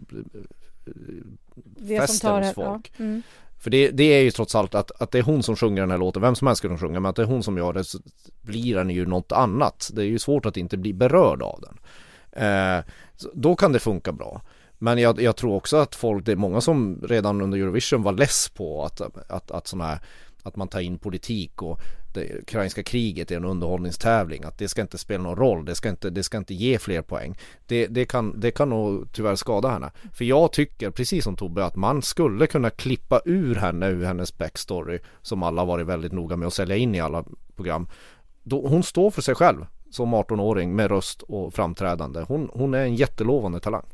[1.66, 2.28] det hos det.
[2.28, 2.54] Ja.
[2.54, 2.94] folk.
[2.98, 3.22] Mm.
[3.62, 5.92] För det, det är ju trots allt att, att det är hon som sjunger den
[5.92, 7.84] här låten, vem som helst skulle sjunga, men att det är hon som gör det
[7.84, 8.00] så
[8.42, 9.92] blir den ju något annat.
[9.94, 11.78] Det är ju svårt att inte bli berörd av den.
[12.44, 12.84] Eh,
[13.34, 14.42] då kan det funka bra.
[14.78, 18.12] Men jag, jag tror också att folk, det är många som redan under Eurovision var
[18.12, 20.00] less på att, att, att sådana här
[20.44, 21.80] att man tar in politik och
[22.14, 25.90] det ukrainska kriget är en underhållningstävling, att det ska inte spela någon roll, det ska
[25.90, 27.38] inte, det ska inte ge fler poäng.
[27.68, 29.92] Det, det, kan, det kan nog tyvärr skada henne.
[30.14, 34.38] För jag tycker, precis som Tobbe, att man skulle kunna klippa ur henne ur hennes
[34.38, 37.88] backstory, som alla varit väldigt noga med att sälja in i alla program.
[38.44, 42.26] Då, hon står för sig själv som 18-åring med röst och framträdande.
[42.28, 43.86] Hon, hon är en jättelovande talang.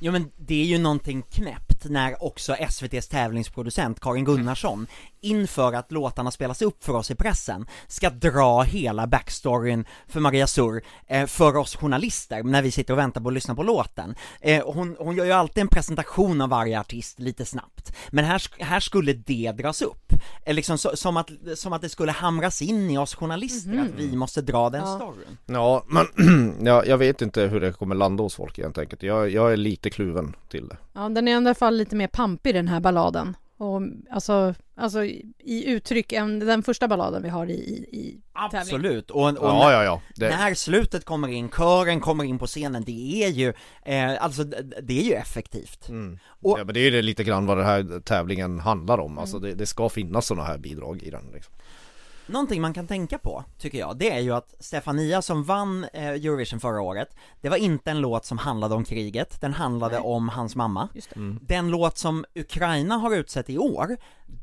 [0.00, 4.86] Jo men det är ju någonting knäppt när också SVTs tävlingsproducent Karin Gunnarsson
[5.20, 10.46] inför att låtarna spelas upp för oss i pressen ska dra hela backstoryn för Maria
[10.46, 14.14] Sur eh, för oss journalister när vi sitter och väntar på att lyssna på låten.
[14.40, 18.42] Eh, hon, hon gör ju alltid en presentation av varje artist lite snabbt, men här,
[18.58, 20.12] här skulle det dras upp.
[20.46, 24.00] Eh, liksom så, som, att, som att det skulle hamras in i oss journalister att
[24.00, 24.96] vi måste dra den Ja.
[24.96, 25.38] storyn.
[25.46, 26.06] Ja, men
[26.66, 29.02] ja, jag vet inte hur det kommer landa hos folk helt enkelt.
[29.02, 30.76] Jag, jag är lite kluven till det.
[30.92, 33.36] Ja, den är i alla fall lite mer pampig den här balladen.
[33.58, 33.80] Och,
[34.10, 35.04] alltså, alltså
[35.38, 38.20] i uttryck än den första balladen vi har i, i, i.
[38.32, 40.02] Absolut, och, och Ja, ja, ja.
[40.16, 44.44] Det, När slutet kommer in, kören kommer in på scenen, det är ju, eh, alltså
[44.82, 45.88] det är ju effektivt.
[45.88, 46.18] mm.
[46.28, 49.18] Och- ja, men det är ju det lite grann vad den här tävlingen handlar om.
[49.18, 51.30] Alltså det, det ska finnas sådana här bidrag i den.
[51.34, 51.54] Liksom.
[52.26, 56.08] Någonting man kan tänka på, tycker jag, det är ju att Stefania som vann eh,
[56.08, 60.28] Eurovision förra året, det var inte en låt som handlade om kriget, den handlade om
[60.28, 60.88] hans mamma.
[60.94, 61.16] Just det.
[61.16, 61.38] Mm.
[61.42, 63.96] Den låt som Ukraina har utsett i år,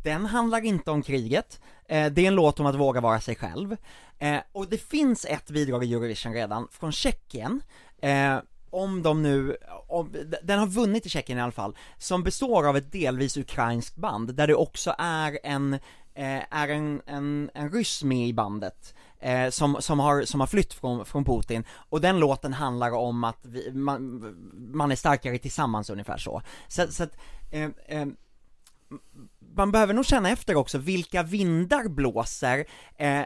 [0.04, 3.36] den handlar inte om kriget, eh, det är en låt om att våga vara sig
[3.36, 3.78] själv.
[4.20, 7.62] Eh, och det finns ett bidrag i Eurovision redan, från Tjeckien,
[8.02, 8.38] eh,
[8.70, 9.58] om de nu,
[9.88, 13.96] om, den har vunnit i Tjeckien i alla fall, som består av ett delvis ukrainskt
[13.96, 15.80] band, där det också är en,
[16.16, 20.48] Eh, är en, en, en ryss med i bandet, eh, som, som, har, som har
[20.48, 24.20] flytt från, från Putin, och den låten handlar om att vi, man,
[24.74, 26.42] man är starkare tillsammans ungefär så.
[26.68, 27.18] Så, så att,
[27.52, 28.06] eh, eh,
[29.56, 32.66] man behöver nog känna efter också, vilka vindar blåser,
[32.98, 33.22] eh,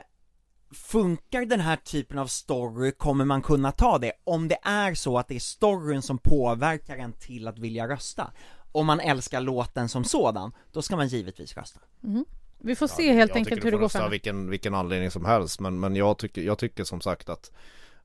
[0.71, 4.11] Funkar den här typen av story, kommer man kunna ta det?
[4.23, 8.31] Om det är så att det är storyn som påverkar en till att vilja rösta.
[8.71, 11.79] Om man älskar låten som sådan, då ska man givetvis rösta.
[12.01, 12.25] Mm-hmm.
[12.57, 15.59] Vi får se helt jag enkelt hur det går för vilken, vilken anledning som helst
[15.59, 17.51] men, men jag, tycker, jag tycker som sagt att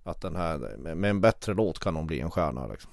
[0.05, 0.59] att den här,
[0.95, 2.91] med- en bättre låt kan hon bli en stjärna liksom.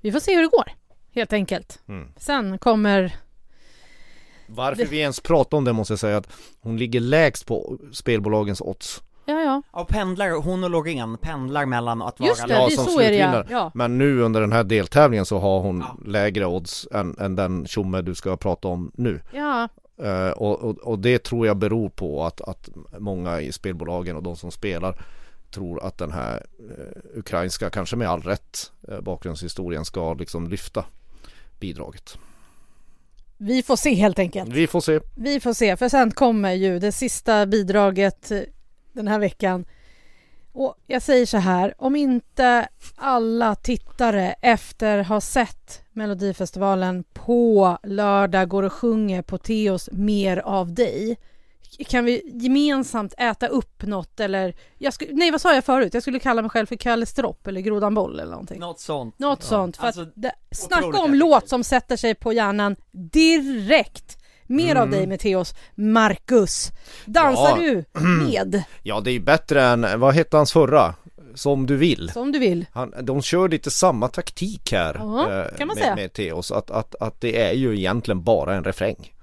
[0.00, 0.72] Vi får se hur det går,
[1.14, 1.82] helt enkelt.
[1.88, 2.08] Mm.
[2.16, 3.16] Sen kommer...
[4.46, 7.78] Varför Det- vi ens pratar om det måste jag säga att hon ligger lägst på
[7.92, 9.02] spelbolagens odds.
[9.24, 9.62] Ja, ja.
[9.72, 12.84] Ja, pendlar, hon och Loreen pendlar mellan att vara Just det, Ja, det är som
[12.84, 13.44] så är det ja.
[13.50, 13.70] ja.
[13.74, 15.96] Men nu under den här deltävlingen så har hon Ja.
[16.10, 19.20] lägre odds än, än den tjomme du ska prata om nu.
[19.32, 19.68] Ja,
[20.02, 24.36] Eh, och, och, det tror jag beror på att, att många i spelbolagen och de
[24.36, 25.04] som spelar
[25.50, 30.84] tror att den här eh, ukrainska, kanske med all rätt, eh, bakgrundshistorien ska liksom lyfta
[31.60, 32.18] bidraget.
[33.36, 34.52] vi får se helt enkelt.
[34.52, 35.00] Vi får se.
[35.14, 38.32] Vi får se, för sen kommer ju det sista bidraget
[38.92, 39.64] den här veckan.
[40.52, 48.48] Och jag säger så här, om inte alla tittare efter ha sett Melodifestivalen på lördag
[48.48, 51.18] går och sjunger på Teos Mer av dig.
[51.88, 55.94] Kan vi gemensamt äta upp något eller, jag skulle, nej vad sa jag förut?
[55.94, 58.60] Jag skulle kalla mig själv för Kalle Stropp eller Grodan Boll eller någonting.
[58.60, 59.76] Något sånt Något sånt.
[59.76, 64.16] För Alltså, det, snacka om låt som sätter sig på hjärnan direkt.
[64.46, 64.90] Mer av Mm.
[64.90, 66.70] dig med Theos Marcus.
[67.06, 67.56] Dansar Ja.
[67.56, 70.94] du med Ja, det är ju bättre än, vad hette hans förra?
[71.40, 72.10] Som du vill.
[72.10, 72.66] som du vill?
[72.72, 75.94] Han, de kör lite samma taktik här Ja, eh, kan man med, säga.
[75.96, 79.14] med Theos, att, att, att det är ju egentligen bara en refräng.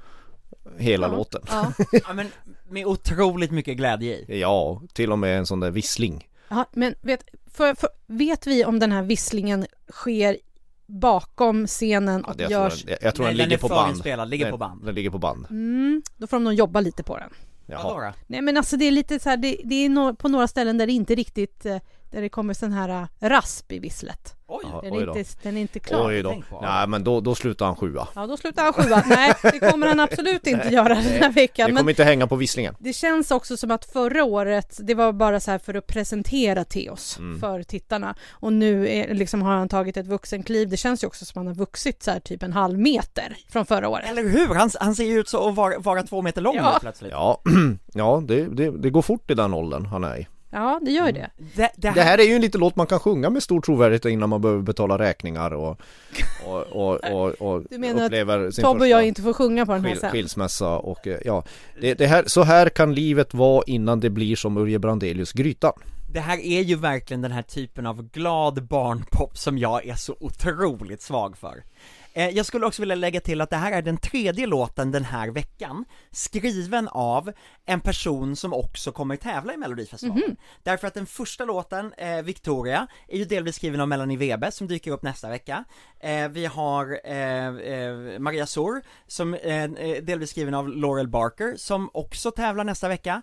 [0.77, 1.11] Hela Ja.
[1.15, 1.41] låten.
[1.49, 1.71] Ja.
[2.07, 2.27] Ja men,
[2.69, 6.27] med otroligt mycket glädje i Ja, till och med en sån där vissling.
[6.49, 10.37] Ja, men vet, för, för, vet vi om den här visslingen sker
[10.85, 12.81] bakom scenen Ja, och jag, görs...
[12.81, 13.85] tror, jag, jag tror Nej, den den ligger på band.
[13.87, 14.85] förinspelad, ligger den, på band.
[14.85, 15.45] Den ligger på band.
[15.49, 17.29] Mm, då får de nog jobba lite på den.
[17.65, 18.13] Jaha.
[18.27, 20.77] Nej men alltså det är lite så här, det, det är no, på några ställen
[20.77, 21.77] där det inte riktigt, eh,
[22.11, 22.89] där det kommer sån här
[23.19, 24.33] eh, rasp i visslet.
[24.49, 24.63] Oj!
[24.83, 25.17] Den oj är, då.
[25.17, 26.07] inte, den är inte klar.
[26.07, 26.43] Oj då.
[26.61, 28.07] Nej men då, då slutar han sjua.
[28.15, 29.03] Ja, då slutar han sjua.
[29.07, 31.69] Nej, det kommer han absolut inte göra den här Det veckan.
[31.69, 32.75] Men kommer inte hänga på visslingen.
[32.79, 36.63] det känns också som att förra året, det var bara så här för att presentera
[36.63, 37.39] Teos Mm.
[37.39, 38.15] för tittarna.
[38.29, 40.69] Och nu är, liksom har han tagit ett vuxenkliv.
[40.69, 43.37] Det känns ju också som att han har vuxit så här typ en halv meter
[43.49, 44.09] från förra året.
[44.09, 44.55] Eller hur?
[44.55, 46.77] Han, han ser ju ut så att vara, vara två meter lång Ja.
[46.81, 47.41] plötsligt Ja,
[47.93, 50.27] ja det, det, det går fort i den åldern han är i.
[50.57, 51.29] Ja, det gör ju det.
[51.55, 54.05] det, det, Det här är ju en liten låt man kan sjunga med stor trovärdighet
[54.05, 55.81] innan man behöver betala räkningar och,
[56.45, 59.65] och, och, och, och Du menar att upplever sin Tobbe och jag inte får sjunga
[59.65, 60.11] på den här sen.
[60.11, 61.43] skilsmässa och eh, ja,
[61.81, 65.73] det, det här, så här kan livet vara innan det blir som Urje Brandelius Grytan.
[66.13, 70.15] det här är ju verkligen den här typen av glad barnpop som jag är så
[70.19, 71.63] otroligt svag för.
[72.17, 75.03] Eh, Jag skulle också vilja lägga till att det här är den tredje låten den
[75.05, 77.31] här veckan, skriven av
[77.65, 80.35] en person som också kommer tävla i Melodifestivalen.
[80.63, 84.67] Därför att den första låten, eh, Victoria, är ju delvis skriven av Melanie Webe som
[84.67, 85.63] dyker upp nästa vecka.
[85.99, 91.53] Eh, vi har eh, eh, Maria Sor, som eh, eh, delvis skriven av Laurel Barker,
[91.57, 93.21] som också tävlar nästa vecka.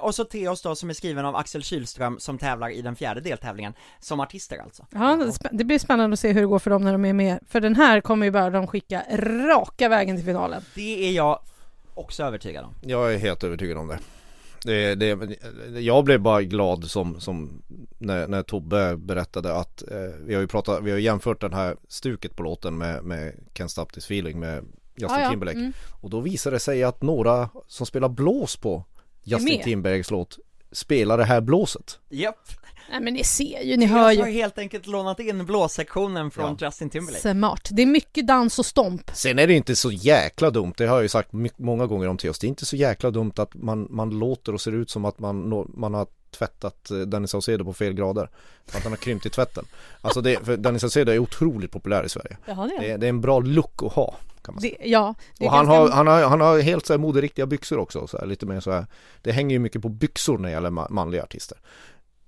[0.00, 3.20] Och så Theos då, som är skriven av Axel Kylström, som tävlar i den fjärde
[3.20, 4.86] deltävlingen, som artister alltså.
[4.90, 7.12] Ja, är det blir spännande att se hur det går för dem när de är
[7.12, 7.38] med.
[7.48, 9.02] För den här kommer ju bara de skicka
[9.48, 10.62] raka vägen till finalen.
[10.74, 11.38] Det är jag
[11.94, 12.74] också övertygad om.
[12.82, 13.98] Jag är helt övertygad om det.
[14.64, 15.38] Det, det,
[15.80, 17.62] jag blev bara glad som, som
[17.98, 21.52] när, när Tobbe berättade att eh, vi har ju pratat, vi har ju jämfört den
[21.52, 24.64] här stuket på låten med, med Can't Stop This Feeling med
[24.94, 25.30] Justin Ja, ja.
[25.30, 25.58] Timberlake.
[25.58, 25.72] Mm.
[26.00, 28.84] Och då visade det sig att några som spelar blås på
[29.22, 29.62] Justin.
[29.62, 30.38] Timberlakes låt
[30.72, 31.98] spelar det här blåset.
[32.08, 32.48] Japp.
[32.90, 34.22] Nej men ni ser ju, ni Jag hör har ju.
[34.32, 36.66] helt enkelt lånat in blåssektionen från Ja.
[36.66, 37.32] Justin Timberlake.
[37.34, 37.68] Smart.
[37.72, 39.10] Det är mycket dans och stomp.
[39.14, 42.16] Sen är det inte så jäkla dumt, det har jag ju sagt många gånger om
[42.16, 45.04] Theos, det är inte så jäkla dumt att man, man låter och ser ut som
[45.04, 48.28] att man, man har tvättat eh, Danny Saucedo på fel grader.
[48.66, 49.64] För att han har krympt i tvätten.
[50.00, 52.36] Alltså det, för Danny Saucedo är otroligt populär i Sverige.
[52.46, 54.14] Jaha, det är Det är, det är en bra look att ha.
[54.60, 54.76] Det.
[54.84, 57.46] Ja, det är Och han ganska- har, han, har, han har helt så här moderiktiga
[57.46, 58.86] byxor också, så här, lite mer så här.
[59.22, 61.58] Det hänger ju mycket på byxor när det gäller ma- manliga artister.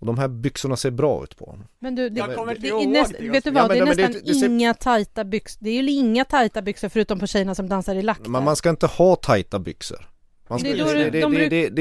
[0.02, 1.66] Och de här byxorna ser bra ut på honom.
[1.78, 3.28] Men du, det, Jag kommer det, inte är ihåg näst, det.
[3.28, 5.58] vet du Ja, vad, men det är men det- nästan det ser- inga tajta byxor.
[5.64, 8.20] Det är ju inga tajta byxor förutom på tjejerna som dansar i lack.
[8.26, 10.08] Men man ska inte ha tajta byxor.
[10.48, 10.84] Man ska, Det det,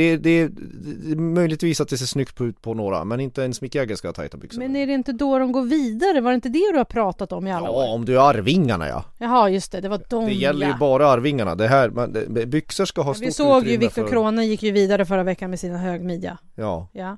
[0.03, 3.75] är det, det- möjligtvis att det ser snyggt ut på några, men inte ens Mick
[3.75, 4.59] Jagger ska ha tajta byxor.
[4.59, 6.21] Men är det inte då de går vidare?
[6.21, 7.93] Var det inte det du har pratat om i alla Ja, år?
[7.95, 9.03] om du är Arvingarna ja.
[9.17, 10.77] Jaha, just det, det var de Det gäller ju ja.
[10.79, 11.55] bara Arvingarna.
[11.55, 12.15] Det här, man,
[12.47, 15.23] byxor ska ha stort Vi såg ju utrymme Viktor för- Krone gick ju vidare förra
[15.23, 16.37] veckan med sina högmidja.
[16.55, 16.87] Ja.
[16.93, 17.17] Ja.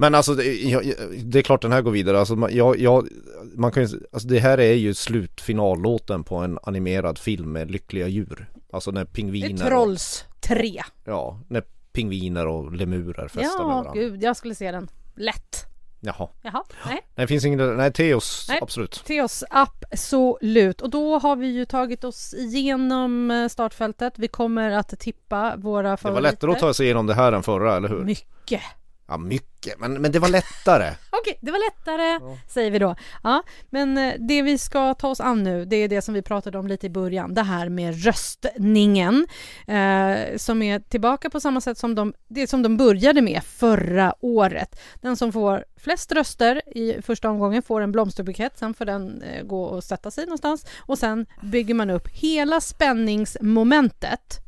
[0.00, 0.92] Men alltså det, jag,
[1.24, 2.18] det är klart den här går vidare.
[2.18, 3.08] Alltså jag, jag,
[3.54, 8.08] man kan ju, alltså det här är ju slutfinallåten på en animerad film med lyckliga
[8.08, 8.50] djur.
[8.72, 10.82] Alltså när Det pingviner Trolls 3.
[11.04, 13.92] och, ja, när pingviner och lemurer festar med Ja, varandra.
[13.94, 14.88] gud, jag skulle se den.
[15.16, 15.64] Lätt.
[16.00, 16.28] Jaha.
[16.42, 16.94] Jaha, nej.
[16.94, 18.58] Nej, det finns ingen, nej Teos, Nej.
[18.62, 19.02] absolut.
[19.06, 20.80] Teos, absolut.
[20.80, 24.12] Och då har vi ju tagit oss igenom eh, startfältet.
[24.16, 26.14] Vi kommer att tippa våra Det favoriter.
[26.22, 28.04] var lättare att ta sig igenom det här än förra, eller hur?
[28.04, 28.60] Mycket.
[29.08, 30.94] Ja, mycket, men, men det var lättare.
[31.10, 32.94] Okej, det var lättare, säger vi då.
[33.22, 36.22] Ja, men eh, det vi ska ta oss an nu, det är det som vi
[36.22, 39.26] pratade om lite i början, det här med röstningen,
[39.66, 44.14] eh, som är tillbaka på samma sätt som de, det som de började med förra
[44.20, 44.80] året.
[45.00, 49.42] Den som får flest röster i första omgången får en blomsterbukett, sen får den eh,
[49.44, 54.47] gå och sätta sig någonstans och sen bygger man upp hela spänningsmomentet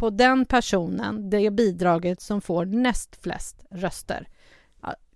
[0.00, 4.28] på den personen, det bidraget som får näst flest röster.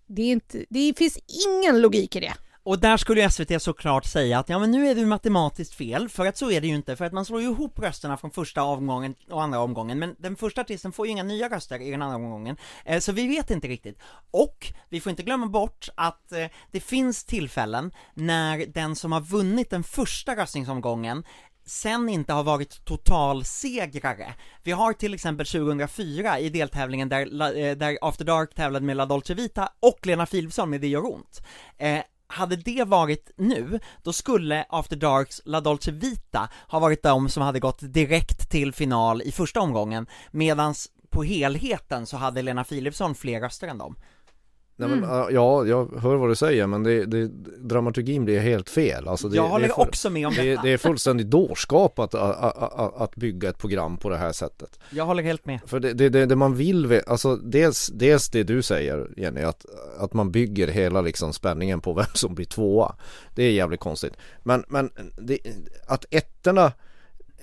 [0.06, 2.34] Det, är inte, det finns ingen logik i det.
[2.62, 6.08] Och där skulle ju SVT såklart säga att ja men nu är du matematiskt fel,
[6.08, 8.30] för att så är det ju inte, för att man slår ju ihop rösterna från
[8.30, 11.90] första omgången och andra omgången, men den första artisten får ju inga nya röster i
[11.90, 13.98] den andra omgången, eh, så vi vet inte riktigt.
[14.30, 19.20] Och vi får inte glömma bort att eh, det finns tillfällen när den som har
[19.20, 21.24] vunnit den första röstningsomgången
[21.66, 24.34] sen inte har varit totalsegrare.
[24.62, 29.06] Vi har till exempel 2004 i deltävlingen där, eh, där After Dark tävlade med La
[29.06, 31.42] Dolce Vita och Lena Philipsson med Det gör ont.
[31.78, 37.28] Eh, hade det varit nu, då skulle After Darks La Dolce Vita ha varit de
[37.28, 42.64] som hade gått direkt till final i första omgången, medans på helheten så hade Lena
[42.64, 43.96] Philipsson fler röster än dem.
[44.76, 45.02] Nej, men,
[45.34, 47.26] ja, jag hör vad du säger men det, det,
[47.58, 49.08] dramaturgin blir helt fel.
[49.08, 51.98] Alltså det, Jag det håller är full- också med om det, det är fullständigt dårskap
[51.98, 54.78] att, att, att, att bygga ett program på det här sättet.
[54.90, 55.60] Jag håller helt med.
[55.66, 59.66] För det, det, det, det man vill, alltså dels, dels det du säger Jenny, att,
[59.98, 62.94] att man bygger hela liksom spänningen på vem som blir tvåa.
[63.34, 64.12] Det är jävligt konstigt.
[64.42, 65.38] Men, men det,
[65.86, 66.72] att ettorna,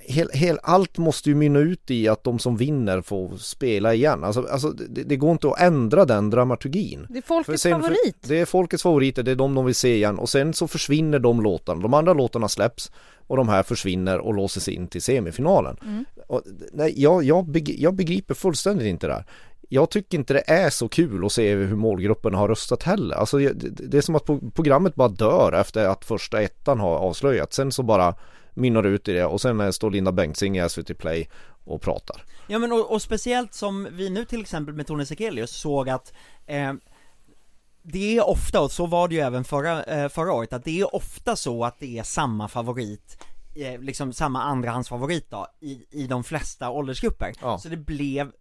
[0.08, 4.24] hel, hel, allt måste ju mynna ut i att de som vinner får spela igen.
[4.24, 7.06] Alltså, alltså det, det går inte att ändra den dramaturgin.
[7.10, 8.16] Det är För folkets sen- för- favorit.
[8.20, 11.18] Det är folkets favoriter, det är de de vill se igen och sen så försvinner
[11.18, 11.80] de låtarna.
[11.82, 12.92] De andra låtarna släpps
[13.26, 15.76] och de här försvinner och låses in till semifinalen.
[15.84, 16.04] Mm.
[16.28, 16.42] Och,
[16.72, 19.24] nej, jag, jag, jag begriper fullständigt inte det här.
[19.68, 23.16] Jag tycker inte det är så kul att se hur målgruppen har röstat heller.
[23.16, 27.56] Alltså det, är som att pro- programmet bara dör efter att första ettan har avslöjats.
[27.56, 28.14] Sen så bara
[28.54, 31.28] mynnar ut i det och sen eh, står Linda Bengtzing i SVT Play
[31.64, 32.24] och pratar.
[32.46, 36.12] Ja men och, och speciellt som vi nu till exempel med Tone Sekelius såg att
[36.46, 36.72] eh,
[37.82, 40.80] det är ofta, och så var det ju även förra, eh, förra året, att det
[40.80, 43.24] är ofta så att det är samma favorit
[43.54, 47.32] eh, liksom samma andrahandsfavorit då, i, i de flesta åldersgrupper.
[47.40, 47.58] Ja.
[47.58, 48.32] Så det blev,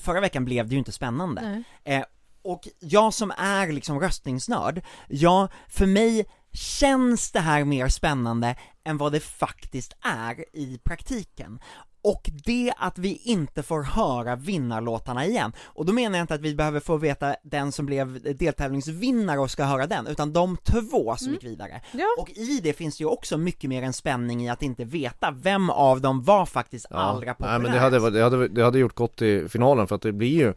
[0.00, 1.62] förra veckan blev det ju inte spännande.
[1.84, 2.04] Eh,
[2.42, 8.98] och jag som är liksom röstningsnörd, ja, för mig känns det här mer spännande än
[8.98, 11.60] vad det faktiskt är i praktiken.
[12.02, 16.40] Och det att vi inte får höra vinnarlåtarna igen, och då menar jag inte att
[16.40, 21.16] vi behöver få veta den som blev deltävlingsvinnare och ska höra den, utan de två
[21.16, 21.80] som gick vidare.
[21.92, 22.06] Ja.
[22.18, 25.70] Och i det finns ju också mycket mer en spänning i att inte veta vem
[25.70, 27.62] av dem var faktiskt allra Nej populärast.
[27.62, 30.36] men det hade, det, hade, det hade gjort gott i finalen för att det blir
[30.38, 30.54] ju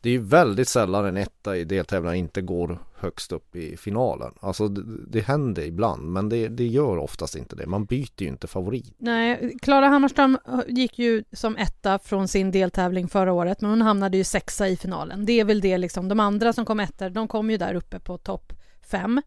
[0.00, 4.32] Det är ju väldigt sällan en etta i deltävlingar inte går högst upp i finalen
[4.40, 8.28] Alltså det, det händer ibland men det, det gör oftast inte det Man byter ju
[8.28, 10.38] inte favorit Nej, Klara Hammarström
[10.68, 14.76] gick ju som etta från sin deltävling förra året, men hon hamnade ju sexa i
[14.76, 15.26] finalen.
[15.26, 16.08] Det är väl det liksom.
[16.08, 18.52] De andra som kom ettor, de kom ju där uppe på topp
[18.90, 19.22] fem.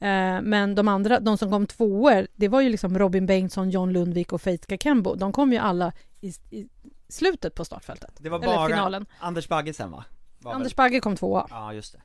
[0.00, 3.92] Eh, men de andra, de som kom tvåor, det var ju liksom Robin Bengtsson, John
[3.92, 5.14] Lundvik och Faith Kakembo.
[5.14, 6.68] De kom ju alla i, i
[7.08, 8.10] slutet på startfältet.
[8.18, 9.06] Det var bara finalen.
[9.18, 10.04] Anders Bagge sen va?
[10.44, 11.46] Var väl- Anders Bagge kom tvåa.
[11.50, 12.00] Ja just det.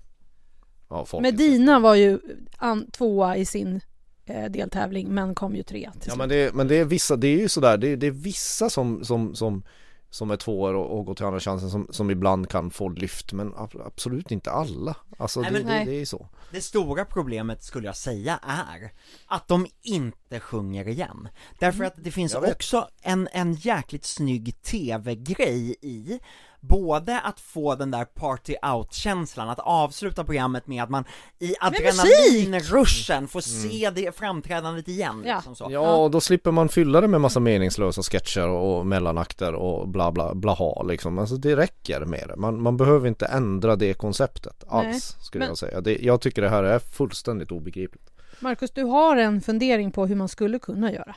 [0.89, 2.19] ja, folk Medina var ju
[2.57, 3.81] an, tvåa i sin
[4.25, 6.17] eh, deltävling, men kom ju trea till Ja slut.
[6.17, 9.05] men det, men det är vissa, det är ju sådär, det, det är vissa som,
[9.05, 9.63] som, som
[10.11, 13.33] som är tvåor och, och går till andra chansen som, som ibland kan få lyft
[13.33, 14.95] men ab- absolut inte alla.
[15.17, 16.27] Alltså Nej, det, men- det, det är så.
[16.51, 18.91] Det stora problemet skulle jag säga är
[19.27, 21.27] att de inte sjunger igen.
[21.59, 26.19] Därför att det finns också en, en jäkligt snygg TV-grej i
[26.61, 31.03] Både att få den där party out-känslan, att avsluta programmet med att man
[31.39, 35.35] i adrenalinruschen får se det framträdandet igen Ja.
[35.35, 35.67] liksom så.
[35.71, 40.11] Ja, och då slipper man fylla det med massa meningslösa sketcher och mellanakter och bla
[40.11, 41.19] bla blaha liksom.
[41.19, 42.35] Alltså det räcker med det.
[42.35, 45.81] Man, man behöver inte ändra det konceptet alls Nej, skulle men- jag säsäga.
[45.81, 48.09] Det, jag tycker det här är fullständigt obegripligt.
[48.39, 51.15] Marcus, du har en fundering på hur man skulle kunna göra.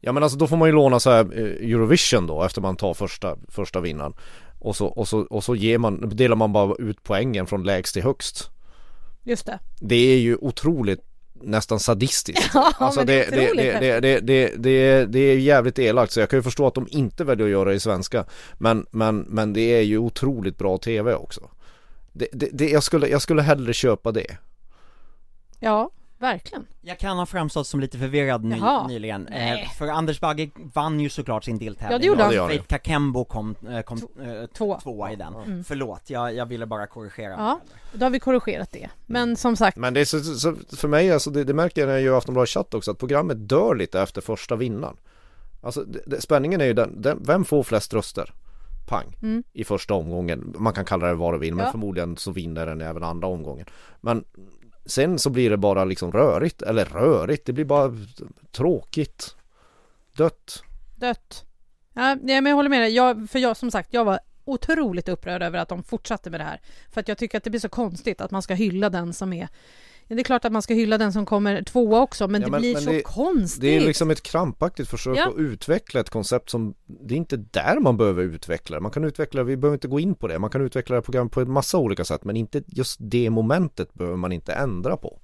[0.00, 2.76] Ja men alltså då får man ju låna så här eh, Eurovision då efter man
[2.76, 4.14] tar första, första vinnaren.
[4.60, 7.94] Och så, och, så, och så ger man, delar man bara ut poängen från lägst
[7.94, 8.50] till högst.
[9.22, 9.58] Just det.
[9.80, 11.00] Det är ju otroligt
[11.42, 12.50] nästan sadistiskt.
[12.54, 13.48] Ja, Alltså det, det
[13.90, 14.20] är det,
[14.56, 17.52] det, det är jävligt elakt så jag kan ju förstå att de inte väljer att
[17.52, 18.24] göra det i svenska.
[18.58, 21.50] Men, men, men det är ju otroligt bra tv också.
[22.12, 24.36] Det, det, det, jag, skulle, jag skulle hellre köpa det.
[25.58, 25.90] Ja,
[26.20, 26.66] verkligen.
[26.80, 31.08] Jag kan ha framstått som lite förvirrad ny, nyligen, eh, för Anders Bagge vann ju
[31.08, 32.52] såklart sin deltävling Ja, det gjorde Ja, han.
[32.52, 32.58] ju.
[32.58, 34.78] Faith Kakembo kom, eh, kom eh, Två.
[34.82, 35.34] tvåa i den.
[35.34, 35.64] Mm.
[35.64, 37.60] Förlåt, jag, jag ville bara korrigera Ja,
[37.92, 38.88] då har vi korrigerat det.
[39.06, 41.86] Men som sagt, Men det är så, så för mig, alltså det, det märker jag
[41.88, 44.96] när jag gör Aftonbladet chatt också, att programmet dör lite efter första vinnaren.
[45.62, 48.32] Alltså det, det, spänningen är ju den, den, vem får flest röster?
[48.88, 49.42] Pang, Mm.
[49.52, 50.54] i första omgången.
[50.58, 51.70] Man kan kalla det vad du vill, men Ja.
[51.70, 53.66] förmodligen så vinner den även andra omgången.
[54.00, 54.24] Men
[54.90, 57.96] sen så blir det bara liksom rörigt, eller rörigt, det blir bara
[58.50, 59.36] tråkigt.
[60.16, 60.62] Dött.
[60.96, 61.44] dött.
[61.94, 62.94] Ja, nej, men jag håller med dig.
[62.94, 66.44] Jag, för jag, som sagt, jag var otroligt upprörd över att de fortsatte med det
[66.44, 66.60] här.
[66.90, 69.32] För att jag tycker att det blir så konstigt att man ska hylla den som
[69.32, 69.48] är...
[70.14, 72.50] Det är klart att man ska hylla den som kommer tvåa också, men Ja, det
[72.50, 73.60] men- blir men så det- konstigt.
[73.60, 75.28] Det är liksom ett krampaktigt försök Ja.
[75.28, 78.80] att utveckla ett koncept som Det är inte där man behöver utveckla det.
[78.82, 80.38] Man kan utveckla, vi behöver inte gå in på det.
[80.38, 83.94] Man kan utveckla det program på en massa olika sätt men inte just det momentet
[83.94, 85.20] behöver man inte ändra på.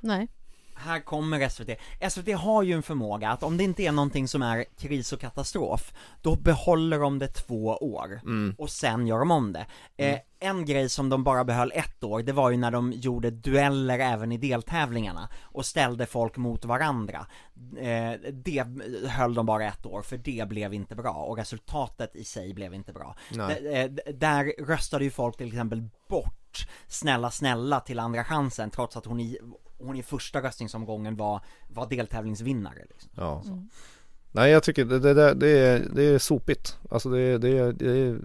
[0.00, 0.28] Nej.
[0.74, 1.76] Här kommer SVT.
[2.10, 5.20] SVT har ju en förmåga att om det inte är någonting som är kris och
[5.20, 5.92] katastrof,
[6.22, 8.20] då behåller de det två år,
[8.58, 9.66] och sen gör de om det.
[9.96, 13.30] Eh, en grej som de bara behöll ett år, det var ju när de gjorde
[13.30, 17.26] dueller även i deltävlingarna, och ställde folk mot varandra.
[17.78, 18.64] Eh, det
[19.08, 22.74] höll de bara ett år, för det blev inte bra, och resultatet i sig blev
[22.74, 23.16] inte bra.
[23.30, 23.66] Nej.
[23.74, 26.34] Eh, där röstade ju folk till exempel bort
[26.86, 29.38] Snälla snälla till andra chansen trots att hon i,
[29.78, 33.10] hon i första röstningsomgången var, var deltävlingsvinnare liksom.
[33.14, 33.42] Ja.
[34.32, 36.78] Nej jag tycker det, det, det, är, det är sopigt.
[36.90, 38.18] Alltså det, det, det, det,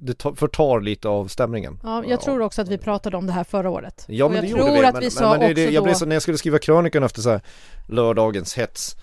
[0.00, 1.80] det tar- förtar lite av stämningen.
[1.82, 4.04] Ja, jag tror också att vi pratade om det här förra året.
[4.08, 4.86] Ja Och men jag det tror vi.
[4.86, 6.38] att men, vi sa men, men det, det, också jag blev så, när jag skulle
[6.38, 7.40] skriva krönikan efter så här
[7.88, 8.96] lördagens hets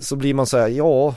[0.00, 1.14] så blir man så här, ja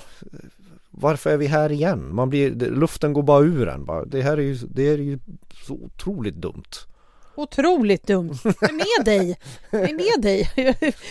[0.92, 2.16] varför är vi här igen?
[2.16, 4.06] Man blir, luften går bara ur en bara.
[4.06, 5.20] Det här är ju, det är ju
[5.66, 6.64] så otroligt dumt.
[7.38, 8.38] Otroligt dumt.
[8.44, 9.38] Jag är med dig.
[9.70, 10.50] Jag är med dig.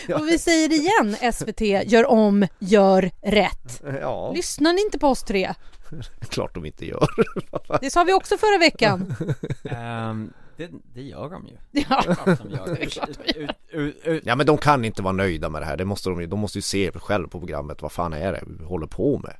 [0.15, 1.61] Och vi säger igen, SVT,
[1.91, 3.81] gör om, gör rätt.
[4.01, 5.53] Ja, Lyssnar ni inte på oss tre?
[6.29, 7.07] klart de inte gör.
[7.81, 9.15] Det sa vi också förra veckan.
[9.63, 11.57] Ehm, det, det gör de ju.
[11.71, 12.03] Ja.
[12.05, 12.75] Det är klart de gör.
[12.75, 15.61] Det är klart de Ut, ut, ut, Ja men de kan inte vara nöjda med
[15.61, 15.77] det här.
[15.77, 17.81] Det måste de, de måste ju se själv på programmet.
[17.81, 19.33] Vad fan är det vi håller på med?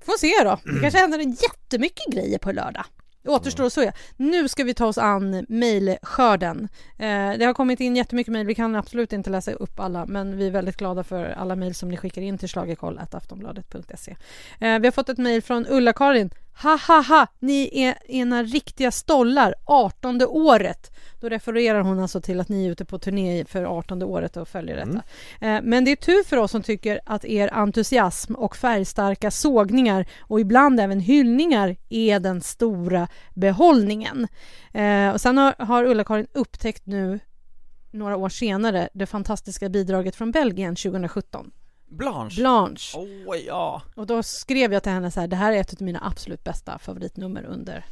[0.00, 0.72] Får se då.
[0.74, 2.84] Det kanske händer en jättemycket grejer på lördag.
[3.24, 3.92] Det återstår att se.
[4.16, 6.68] Nu ska vi ta oss an mejlskörden.
[6.98, 8.46] Eh, det har kommit in jättemycket mejl.
[8.46, 11.74] Vi kan absolut inte läsa upp alla, men vi är väldigt glada för alla mejl
[11.74, 14.16] som ni skickar in till schlagerkoll.aftonbladet.se.
[14.60, 16.30] Eh, vi har fått ett mejl från Ulla-Karin.
[16.62, 17.26] Ha ha ha!
[17.38, 20.90] Ni är ena riktiga stollar, 18 året.
[21.20, 24.48] Då refererar hon alltså till att ni är ute på turné för 18 året och
[24.48, 25.02] följer detta.
[25.46, 30.06] Eh, Men det är tur för oss som tycker att er entusiasm och färgstarka sågningar
[30.20, 34.28] och ibland även hyllningar är den stora behållningen.
[34.72, 37.20] Eh, Och sen har, har Ulla-Karin upptäckt nu
[37.90, 41.50] några år senare det fantastiska bidraget från Belgien 2017,
[41.86, 42.36] Blanche.
[42.40, 42.98] Blanche.
[42.98, 43.82] Åh ja.
[43.96, 46.44] Och då skrev jag till henne så här, det här är ett av mina absolut
[46.44, 47.84] bästa favoritnummer under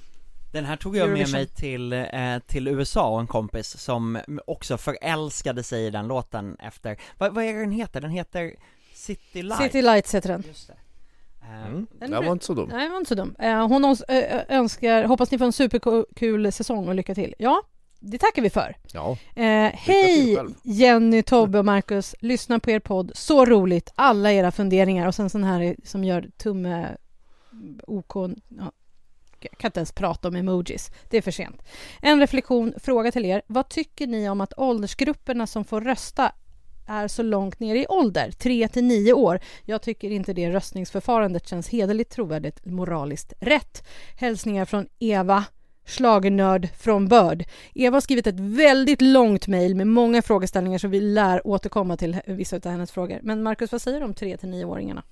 [0.53, 4.77] Den här tog jag med mig till, eh, till USA och en kompis som också
[4.79, 8.01] förälskade sig i den låten efter, vad, vad är den heter?
[8.01, 8.55] Den heter
[8.95, 9.63] City Light?
[9.63, 10.45] City Lights heter den.
[10.49, 10.73] Just det.
[10.73, 10.79] Eh,
[11.67, 11.87] Mm.
[11.93, 12.69] Den Det var inte så dumt.
[12.73, 13.37] Nej, det var inte så dum.
[13.39, 13.85] Eh, Hon
[14.49, 17.35] önskar, hoppas ni får en superkul säsong och lycka till.
[17.39, 17.63] Ja,
[18.05, 18.77] det tackar vi för.
[18.93, 19.17] Ja.
[19.35, 20.39] Eh, hej.
[20.63, 22.15] Jenny, Tobbe och Marcus.
[22.21, 23.13] Lyssna på er podd.
[23.15, 23.93] Så roligt.
[23.95, 25.07] Alla era funderingar.
[25.07, 26.97] Och sen sån här som gör tumme
[27.87, 28.15] OK.
[28.49, 28.73] Ja.
[29.41, 30.91] Jag kan inte ens prata om emojis.
[31.11, 31.63] Det är för sent.
[32.03, 33.43] En reflektion, fråga till er.
[33.47, 36.33] Vad tycker ni om att åldersgrupperna som får rösta
[36.87, 39.41] är så långt ner i ålder, 3 till 9 år.
[39.65, 43.89] Jag tycker inte det röstningsförfarandet känns hederligt, trovärdigt, moraliskt rätt.
[44.17, 45.45] Hälsningar från Eva
[45.93, 47.45] slagenörd från Börd.
[47.75, 52.17] Eva har skrivit ett väldigt långt mejl med många frågeställningar så vi lär återkomma till
[52.27, 53.21] vissa av hennes frågor.
[53.23, 55.03] Men Marcus, vad säger du om 3 till 9-åringarna?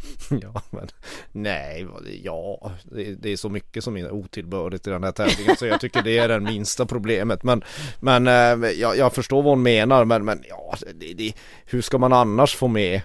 [0.42, 0.88] Ja, men
[1.32, 1.86] nej,
[2.24, 5.80] ja, det, det är så mycket som är otillbörligt i den här tävlingen så jag
[5.80, 7.42] tycker det är det minsta problemet.
[7.42, 7.64] Men,
[8.00, 11.32] men eh, jag, jag förstår vad hon menar, men, men ja, det, det,
[11.64, 13.00] hur ska man annars få med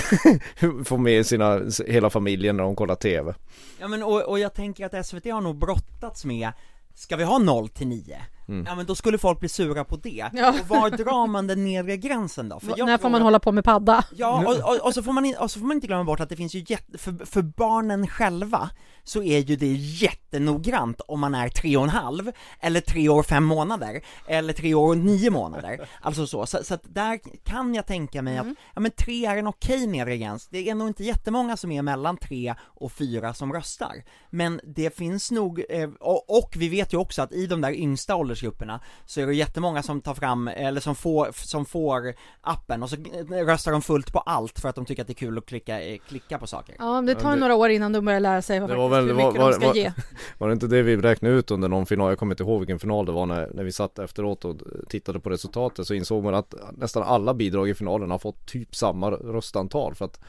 [0.84, 3.34] få med sina, hela familjen när de kollar TV?
[3.80, 6.52] Ja men och, och jag tänker att SVT har nog brottats med
[6.94, 8.20] Ska vi ha 0 till 9?
[8.46, 10.30] Ja men då skulle folk bli sura på det.
[10.32, 10.48] Ja.
[10.60, 12.60] Och var drar man den nedre gränsen då?
[12.60, 14.04] För jag När får man att- hålla på med padda?
[14.16, 16.20] Ja, och, och, och, så får man, in- och så får man inte glömma bort
[16.20, 18.70] att det finns ju jätte, för, för barnen själva
[19.04, 23.18] så är ju det jättenoggrant om man är tre och en halv, eller tre år
[23.18, 25.88] och fem månader, eller tre år och nio månader.
[26.00, 29.36] Alltså så, så, så att där kan jag tänka mig att, ja men tre är
[29.36, 30.48] en okej nedre gräns.
[30.48, 33.92] Det är nog inte jättemånga som är mellan tre och fyra som röstar.
[34.30, 37.72] Men det finns nog, eh, och, och vi vet ju också att i de där
[37.72, 42.82] yngsta åldersgrupperna så är det jättemånga som tar fram, eller som får, som får appen
[42.82, 42.96] och så
[43.30, 45.80] röstar de fullt på allt för att de tycker att det är kul att klicka,
[45.82, 46.76] eh, klicka på saker.
[46.78, 48.88] Ja, det tar Ja, det- några år innan de börjar lära sig vad Det var
[48.88, 49.92] väl- hur det var- mycket var- de ska var- ge.
[50.38, 52.08] Var det inte det vi räknade ut under någon final?
[52.08, 54.56] Jag kommer inte ihåg vilken final det var när, när vi satt efteråt och
[54.88, 58.76] tittade på resultatet så insåg man att nästan alla bidrag i finalen har fått typ
[58.76, 60.20] samma röstantal för att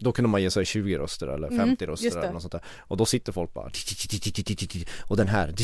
[0.00, 2.62] då kunde man ge sig 20 röster eller 50 Mm, röster eller något sånt där.
[2.78, 3.70] Och då sitter folk bara
[5.08, 5.54] och den här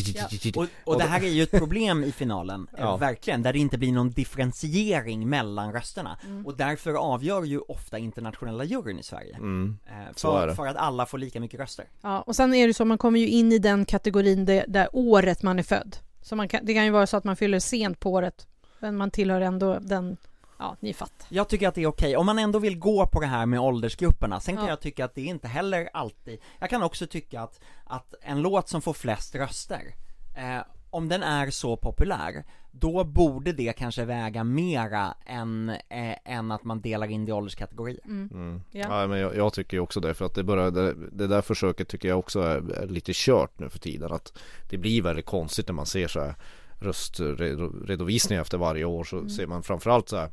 [0.57, 2.97] Och, och det här är ju ett problem i finalen, eh, Ja.
[2.97, 6.19] verkligen, där det inte blir någon differentiering mellan rösterna.
[6.25, 6.47] Mm.
[6.47, 9.37] Och därför avgör ju ofta internationella juryn i Sverige.
[9.37, 9.79] Mm.
[9.87, 11.85] Eh, för, för att alla får lika mycket röster.
[12.03, 14.89] Ja, och sen är det så, man kommer ju in i den kategorin det, där
[14.93, 15.97] året man är född.
[16.23, 18.47] Så man kan, det kan ju vara så att man fyller sent på året,
[18.81, 20.17] men man tillhör ändå den,
[20.59, 21.27] ja, ni fattar.
[21.29, 23.61] Jag tycker att det är okej, om man ändå vill gå på det här med
[23.61, 24.71] åldersgrupperna, sen kan Ja.
[24.71, 28.43] jag tycka att det är inte heller alltid, jag kan också tycka att, att en
[28.43, 29.95] låt som får flest röster,
[30.37, 30.59] eh,
[30.91, 36.65] om den är så populär, då borde det kanske väga mera än, eh, än att
[36.65, 38.01] man delar in det i ålderskategorier.
[38.05, 38.63] Mm.
[38.71, 38.87] Ja.
[39.01, 39.07] Ja.
[39.07, 42.09] men jag, jag tycker också det för att det börjar, det, det där försöket tycker
[42.09, 44.39] jag också är, är lite kört nu för tiden att
[44.71, 46.35] det blir väldigt konstigt när man ser så här
[46.79, 50.31] röstredovisningar efter varje år så ser man framförallt så här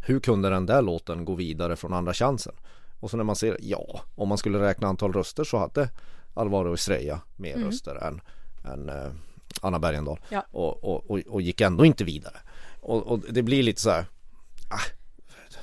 [0.00, 2.54] hur kunde den där låten gå vidare från andra chansen?
[3.00, 5.88] Och så när man ser, ja, om man skulle räkna antal röster så hade
[6.34, 8.20] Alvaro Estrella mer röster än,
[8.72, 9.12] än eh,
[9.60, 10.46] Anna Bergendahl Ja.
[10.50, 12.36] och, och, och, och gick ändå inte vidare.
[12.80, 14.04] Och, och det blir lite så här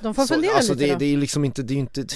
[0.00, 0.98] De får så, fundera alltså lite det, då.
[0.98, 2.06] det är liksom inte, det är inte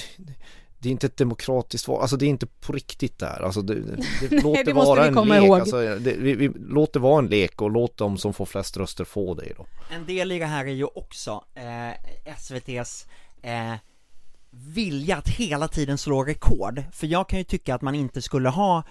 [0.83, 3.75] det är inte ett demokratiskt val, alltså det är inte på riktigt där, alltså det,
[3.75, 5.61] det, det, låt det vara en lek, ihåg.
[5.61, 8.77] alltså det, vi, vi, låt det vara en lek och låt de som får flest
[8.77, 9.67] röster få det då.
[9.91, 13.07] En del i det här är ju också eh, SVT's
[13.43, 13.75] eh,
[14.51, 18.49] vilja att hela tiden slå rekord, för jag kan ju tycka att man inte skulle
[18.49, 18.83] ha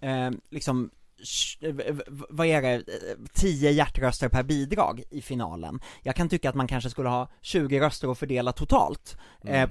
[0.00, 0.90] eh, liksom
[2.28, 5.80] vad är det, eh, 10 hjärtröster per bidrag i finalen.
[6.02, 9.68] Jag kan tycka att man kanske skulle ha 20 röster att fördela totalt eh,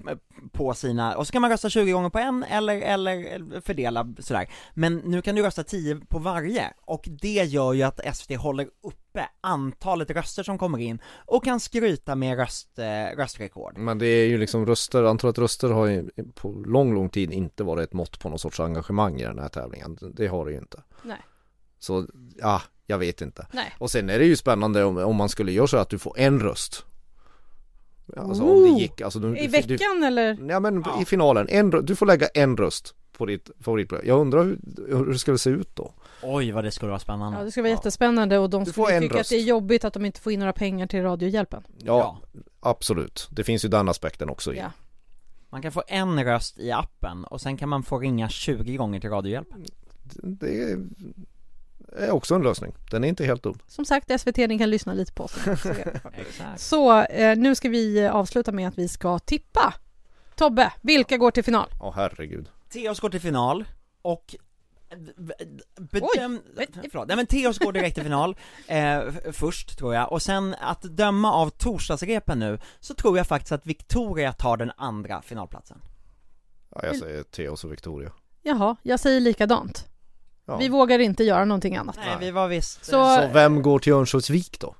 [0.52, 4.50] på sina, och så kan man rösta 20 gånger på en eller, eller fördela sådär.
[4.74, 8.68] Men nu kan du rösta 10 på varje, och det gör ju att SVT håller
[8.84, 13.78] uppe antalet röster som kommer in och kan skryta med röst, eh, röstrekord.
[13.78, 17.64] Men det är ju liksom röster, antalet röster har ju på lång, lång tid inte
[17.64, 19.98] varit ett mått på någon sorts engagemang i den här tävlingen.
[20.14, 20.84] Det har det ju inte.
[21.04, 21.22] Nej.
[21.86, 22.08] Så,
[22.38, 23.48] ja, jag vet inte.
[23.52, 23.74] Nej.
[23.78, 26.20] Och sen är det ju spännande om, om man skulle göra så att du får
[26.20, 26.86] en röst.
[28.18, 28.74] Alltså om Ooh.
[28.76, 30.50] det gick, alltså du, I du- veckan eller?
[30.50, 34.08] Ja men i finalen, en, du får lägga en röst på ditt favoritprogram.
[34.08, 34.58] Jag undrar hur,
[34.88, 35.94] hur det skulle se ut då?
[36.24, 37.38] Oj vad det skulle vara spännande.
[37.40, 39.30] Ja, det ska vara jättespännande och de Du får skulle en tycka att röst.
[39.30, 41.64] det är jobbigt att de inte får in några pengar till Radiohjälpen.
[41.78, 42.20] Ja,
[42.60, 43.28] absolut.
[43.32, 44.58] Det finns ju den aspekten också i.
[44.58, 44.72] Ja.
[45.50, 49.00] Man kan få en röst i appen och sen kan man få ringa 20 gånger
[49.00, 49.66] till Radiohjälpen.
[50.24, 50.78] Det är,
[51.92, 52.74] är också en lösning.
[52.92, 53.60] Den är inte helt dum.
[53.68, 55.36] Som sagt, SVT, ni kan lyssna lite på oss.
[56.58, 59.74] Så, eh, nu ska vi eh, avsluta med att vi ska tippa.
[60.36, 61.70] Tobbe, vilka går till final?
[61.80, 62.50] Ja herregud.
[62.70, 63.66] Teos går till final
[64.02, 64.36] och
[65.76, 66.42] bedöm...
[66.58, 66.68] Oj.
[66.92, 68.36] Förlåt, nej men Teos går direkt till final
[68.68, 73.52] eh, först tror jag, och sen att döma av torsdagsrepen nu så tror jag faktiskt
[73.52, 75.82] att Victoria tar den andra finalplatsen.
[76.70, 78.12] Ja, jag säger Theos och Victoria.
[78.42, 79.95] Jaha, jag säger likadant.
[80.46, 80.58] Ja.
[80.58, 81.96] Vi vågar inte göra någonting annat.
[81.98, 82.86] Nej, vi var visst...
[82.86, 84.76] Så, Så vem går till Örnsköldsvik då?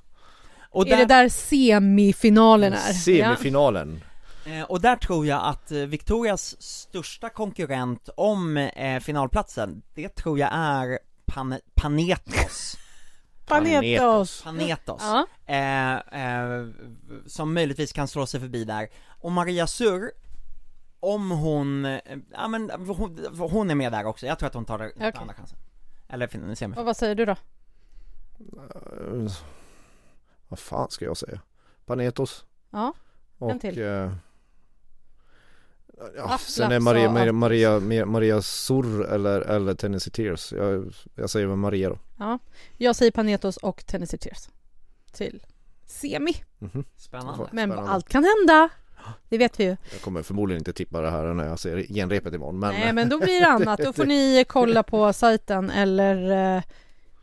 [0.70, 2.88] och, är det där semifinalen är?
[2.88, 2.94] Ja.
[2.94, 4.02] Semifinalen.
[4.46, 10.40] Eh, och där tror jag att eh, Victorias största konkurrent om eh, finalplatsen, det tror
[10.40, 12.78] jag är Pan- Panetos
[13.46, 14.42] Panetos.
[14.44, 15.02] Panetos.
[15.04, 15.26] Ja.
[15.46, 16.68] Eh, eh,
[17.28, 18.88] som möjligtvis kan slå sig förbi där.
[19.22, 20.12] Och Maria Sur,
[21.14, 22.00] om hon, eh,
[22.32, 25.12] ja men hon, hon är med där också, jag tror att hon tar, tar Okej.
[25.16, 25.58] andra chansen.
[26.10, 26.80] Eller fin- semifinal.
[26.80, 27.32] Och vad säger du då?
[27.32, 29.32] Eh,
[30.48, 31.42] Vad fan ska jag säga?
[31.86, 32.94] Panetos Ja,
[33.38, 33.52] och...
[33.52, 33.82] En till.
[33.82, 34.12] eh,
[36.16, 37.32] Ja, Laps, sen är Maria, Maria.
[37.34, 40.52] Maria, Maria, Maria Sur eller, eller Tennessee Tears.
[40.54, 42.00] Jag, jag säger väl Maria då.
[42.78, 44.50] jag säger Panetos och Tennessee Tears.
[45.12, 45.44] Till
[45.86, 46.34] semi.
[46.60, 46.84] Mhm.
[46.96, 47.48] Spännande.
[47.52, 47.92] Men Spännande.
[47.92, 48.70] allt kan hända.
[49.30, 49.78] Det vet vi ju.
[49.92, 53.10] Jag kommer förmodligen inte tippa det här när jag ser genrepet imorgon men, Nej men
[53.10, 53.80] då blir det annat.
[53.84, 56.64] Då får ni kolla på sajten eller eh,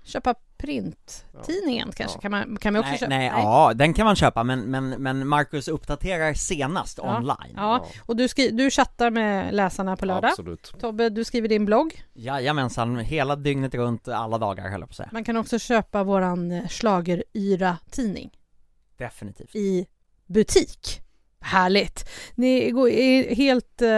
[0.05, 2.16] köpa printtidningen kanske.
[2.16, 2.20] Ja.
[2.20, 3.09] Kan, man, kan vi också nej, köpa?
[3.09, 7.16] nej, ja den kan man köpa men, men, men Marcus uppdaterar senast Ja.
[7.16, 7.55] online.
[7.57, 10.30] Ja, och du, skri- du chattar med läsarna på lördag.
[10.30, 10.74] Absolut.
[10.80, 12.05] Tobbe, du skriver din blogg.
[12.12, 15.09] Jajamensan, hela dygnet runt, alla dagar höll jag på att säga.
[15.12, 18.30] Man kan också köpa våran eh, schlageryra-tidning
[18.97, 19.55] Definitivt.
[19.57, 19.87] i
[20.26, 21.01] butik.
[21.43, 22.09] Härligt!
[22.34, 23.82] Ni går är helt...
[23.82, 23.88] eh,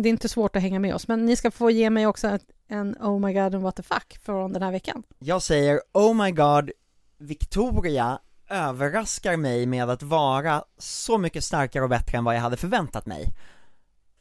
[0.00, 2.28] det är inte svårt att hänga med oss, men ni ska få ge mig också
[2.28, 5.02] ett, en Oh my god and what the fuck från den här veckan.
[5.18, 6.70] Jag säger Oh my god,
[7.18, 8.18] Victoria
[8.50, 13.06] överraskar mig med att vara så mycket starkare och bättre än vad jag hade förväntat
[13.06, 13.32] mig.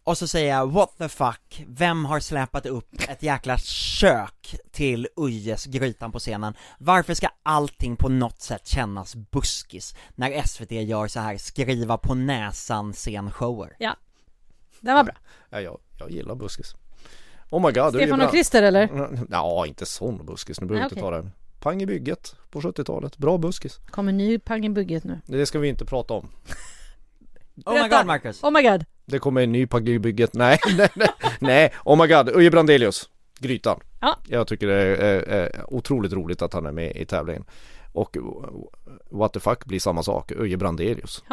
[0.04, 5.08] Och så säger jag what the fuck, vem har släpat upp ett jäkla kök till
[5.18, 6.54] Ujes Grytan på scenen?
[6.78, 12.16] Varför ska allting på något sätt kännas buskis när SVT gör så här skriva på
[12.16, 13.76] näsan scenshower?
[14.80, 15.16] Den var bra.
[15.50, 16.76] Ja, jag, jag gillar buskis.
[17.50, 19.10] Oh my god, Stefan och Christer eller?
[19.30, 21.30] Ja, inte sån buskis, nu behöver vi inte ta det.
[21.60, 23.80] Pang i bygget på 70-talet, bra buskis.
[23.90, 25.22] Kommer ny pang i bugget nu.
[25.26, 26.30] Det ska vi inte prata om.
[27.66, 28.44] Oh my god Marcus!
[28.44, 28.86] Oh my god!
[29.12, 31.10] Det kommer en ny i bygget, nej, nej, nej,
[31.40, 33.10] nej, oh my god, Uje Brandelius,
[33.40, 33.80] Grytan.
[34.02, 34.18] Ja.
[34.28, 37.46] Jag tycker det är, är, är otroligt roligt att han är med i tävlingen.
[37.94, 38.18] Och
[39.10, 41.24] what the fuck blir samma sak, Uje Brandelius.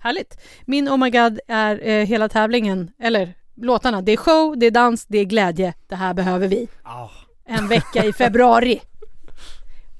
[0.00, 0.40] Härligt!
[0.64, 4.02] Min Oh my god är eh, hela tävlingen, eller låtarna.
[4.02, 5.74] Det är show, det är dans, det är glädje.
[5.86, 6.68] Det här behöver vi.
[6.82, 7.08] Ah,
[7.44, 8.80] En vecka i februari.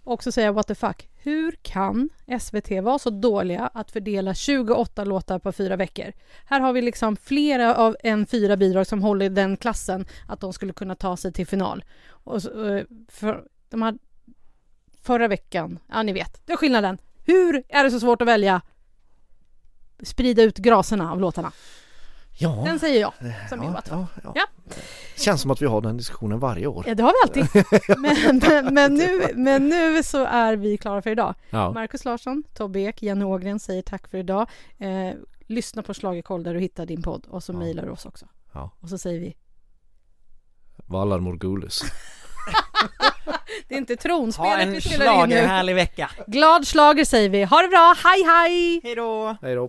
[0.05, 1.09] Och så säger jag what the fuck.
[1.15, 2.09] Hur kan
[2.41, 6.13] SVT vara så dåliga att fördela 28 låtar på fyra veckor?
[6.45, 10.53] Här har vi liksom flera av en fyra bidrag som håller den klassen att de
[10.53, 11.85] skulle kunna ta sig till final.
[12.09, 13.99] Och så, eh, för, de här,
[15.03, 16.99] förra veckan, ja ni vet, det är skillnaden.
[17.25, 18.61] Hur är det så svårt att välja?
[20.03, 21.53] Sprida ut graserna av låtarna.
[22.43, 23.13] Ja, Den säger jag
[23.49, 24.33] som ja, what the ja, ja.
[24.35, 24.47] Ja.
[25.17, 26.85] Känns som att vi har den diskussionen varje år.
[26.89, 27.65] Ja, det har vi alltid.
[27.99, 31.35] Men, men, men, nu, men nu så är vi klara för idag.
[31.51, 31.73] Ja.
[31.73, 34.49] Markus Larsson, Tobbe Ek, Jenny Ågren säger tack för idag.
[34.79, 34.89] Eh,
[35.47, 37.59] lyssna på Schlagerkoll där du hittar din podd och så Ja.
[37.59, 38.27] mejlar du oss också.
[38.53, 38.71] Ja.
[38.81, 39.37] Och så säger vi,
[40.87, 41.83] Valar Morgulus.
[43.69, 45.35] det är inte ha tronspelet en vi spelar in nu.
[45.37, 46.11] schlagerhärlig vecka!
[46.27, 47.45] Glad slager säger vi.
[47.45, 48.81] Ha det bra, hej hej!
[48.83, 49.37] Hejdå!
[49.43, 49.69] Hej då.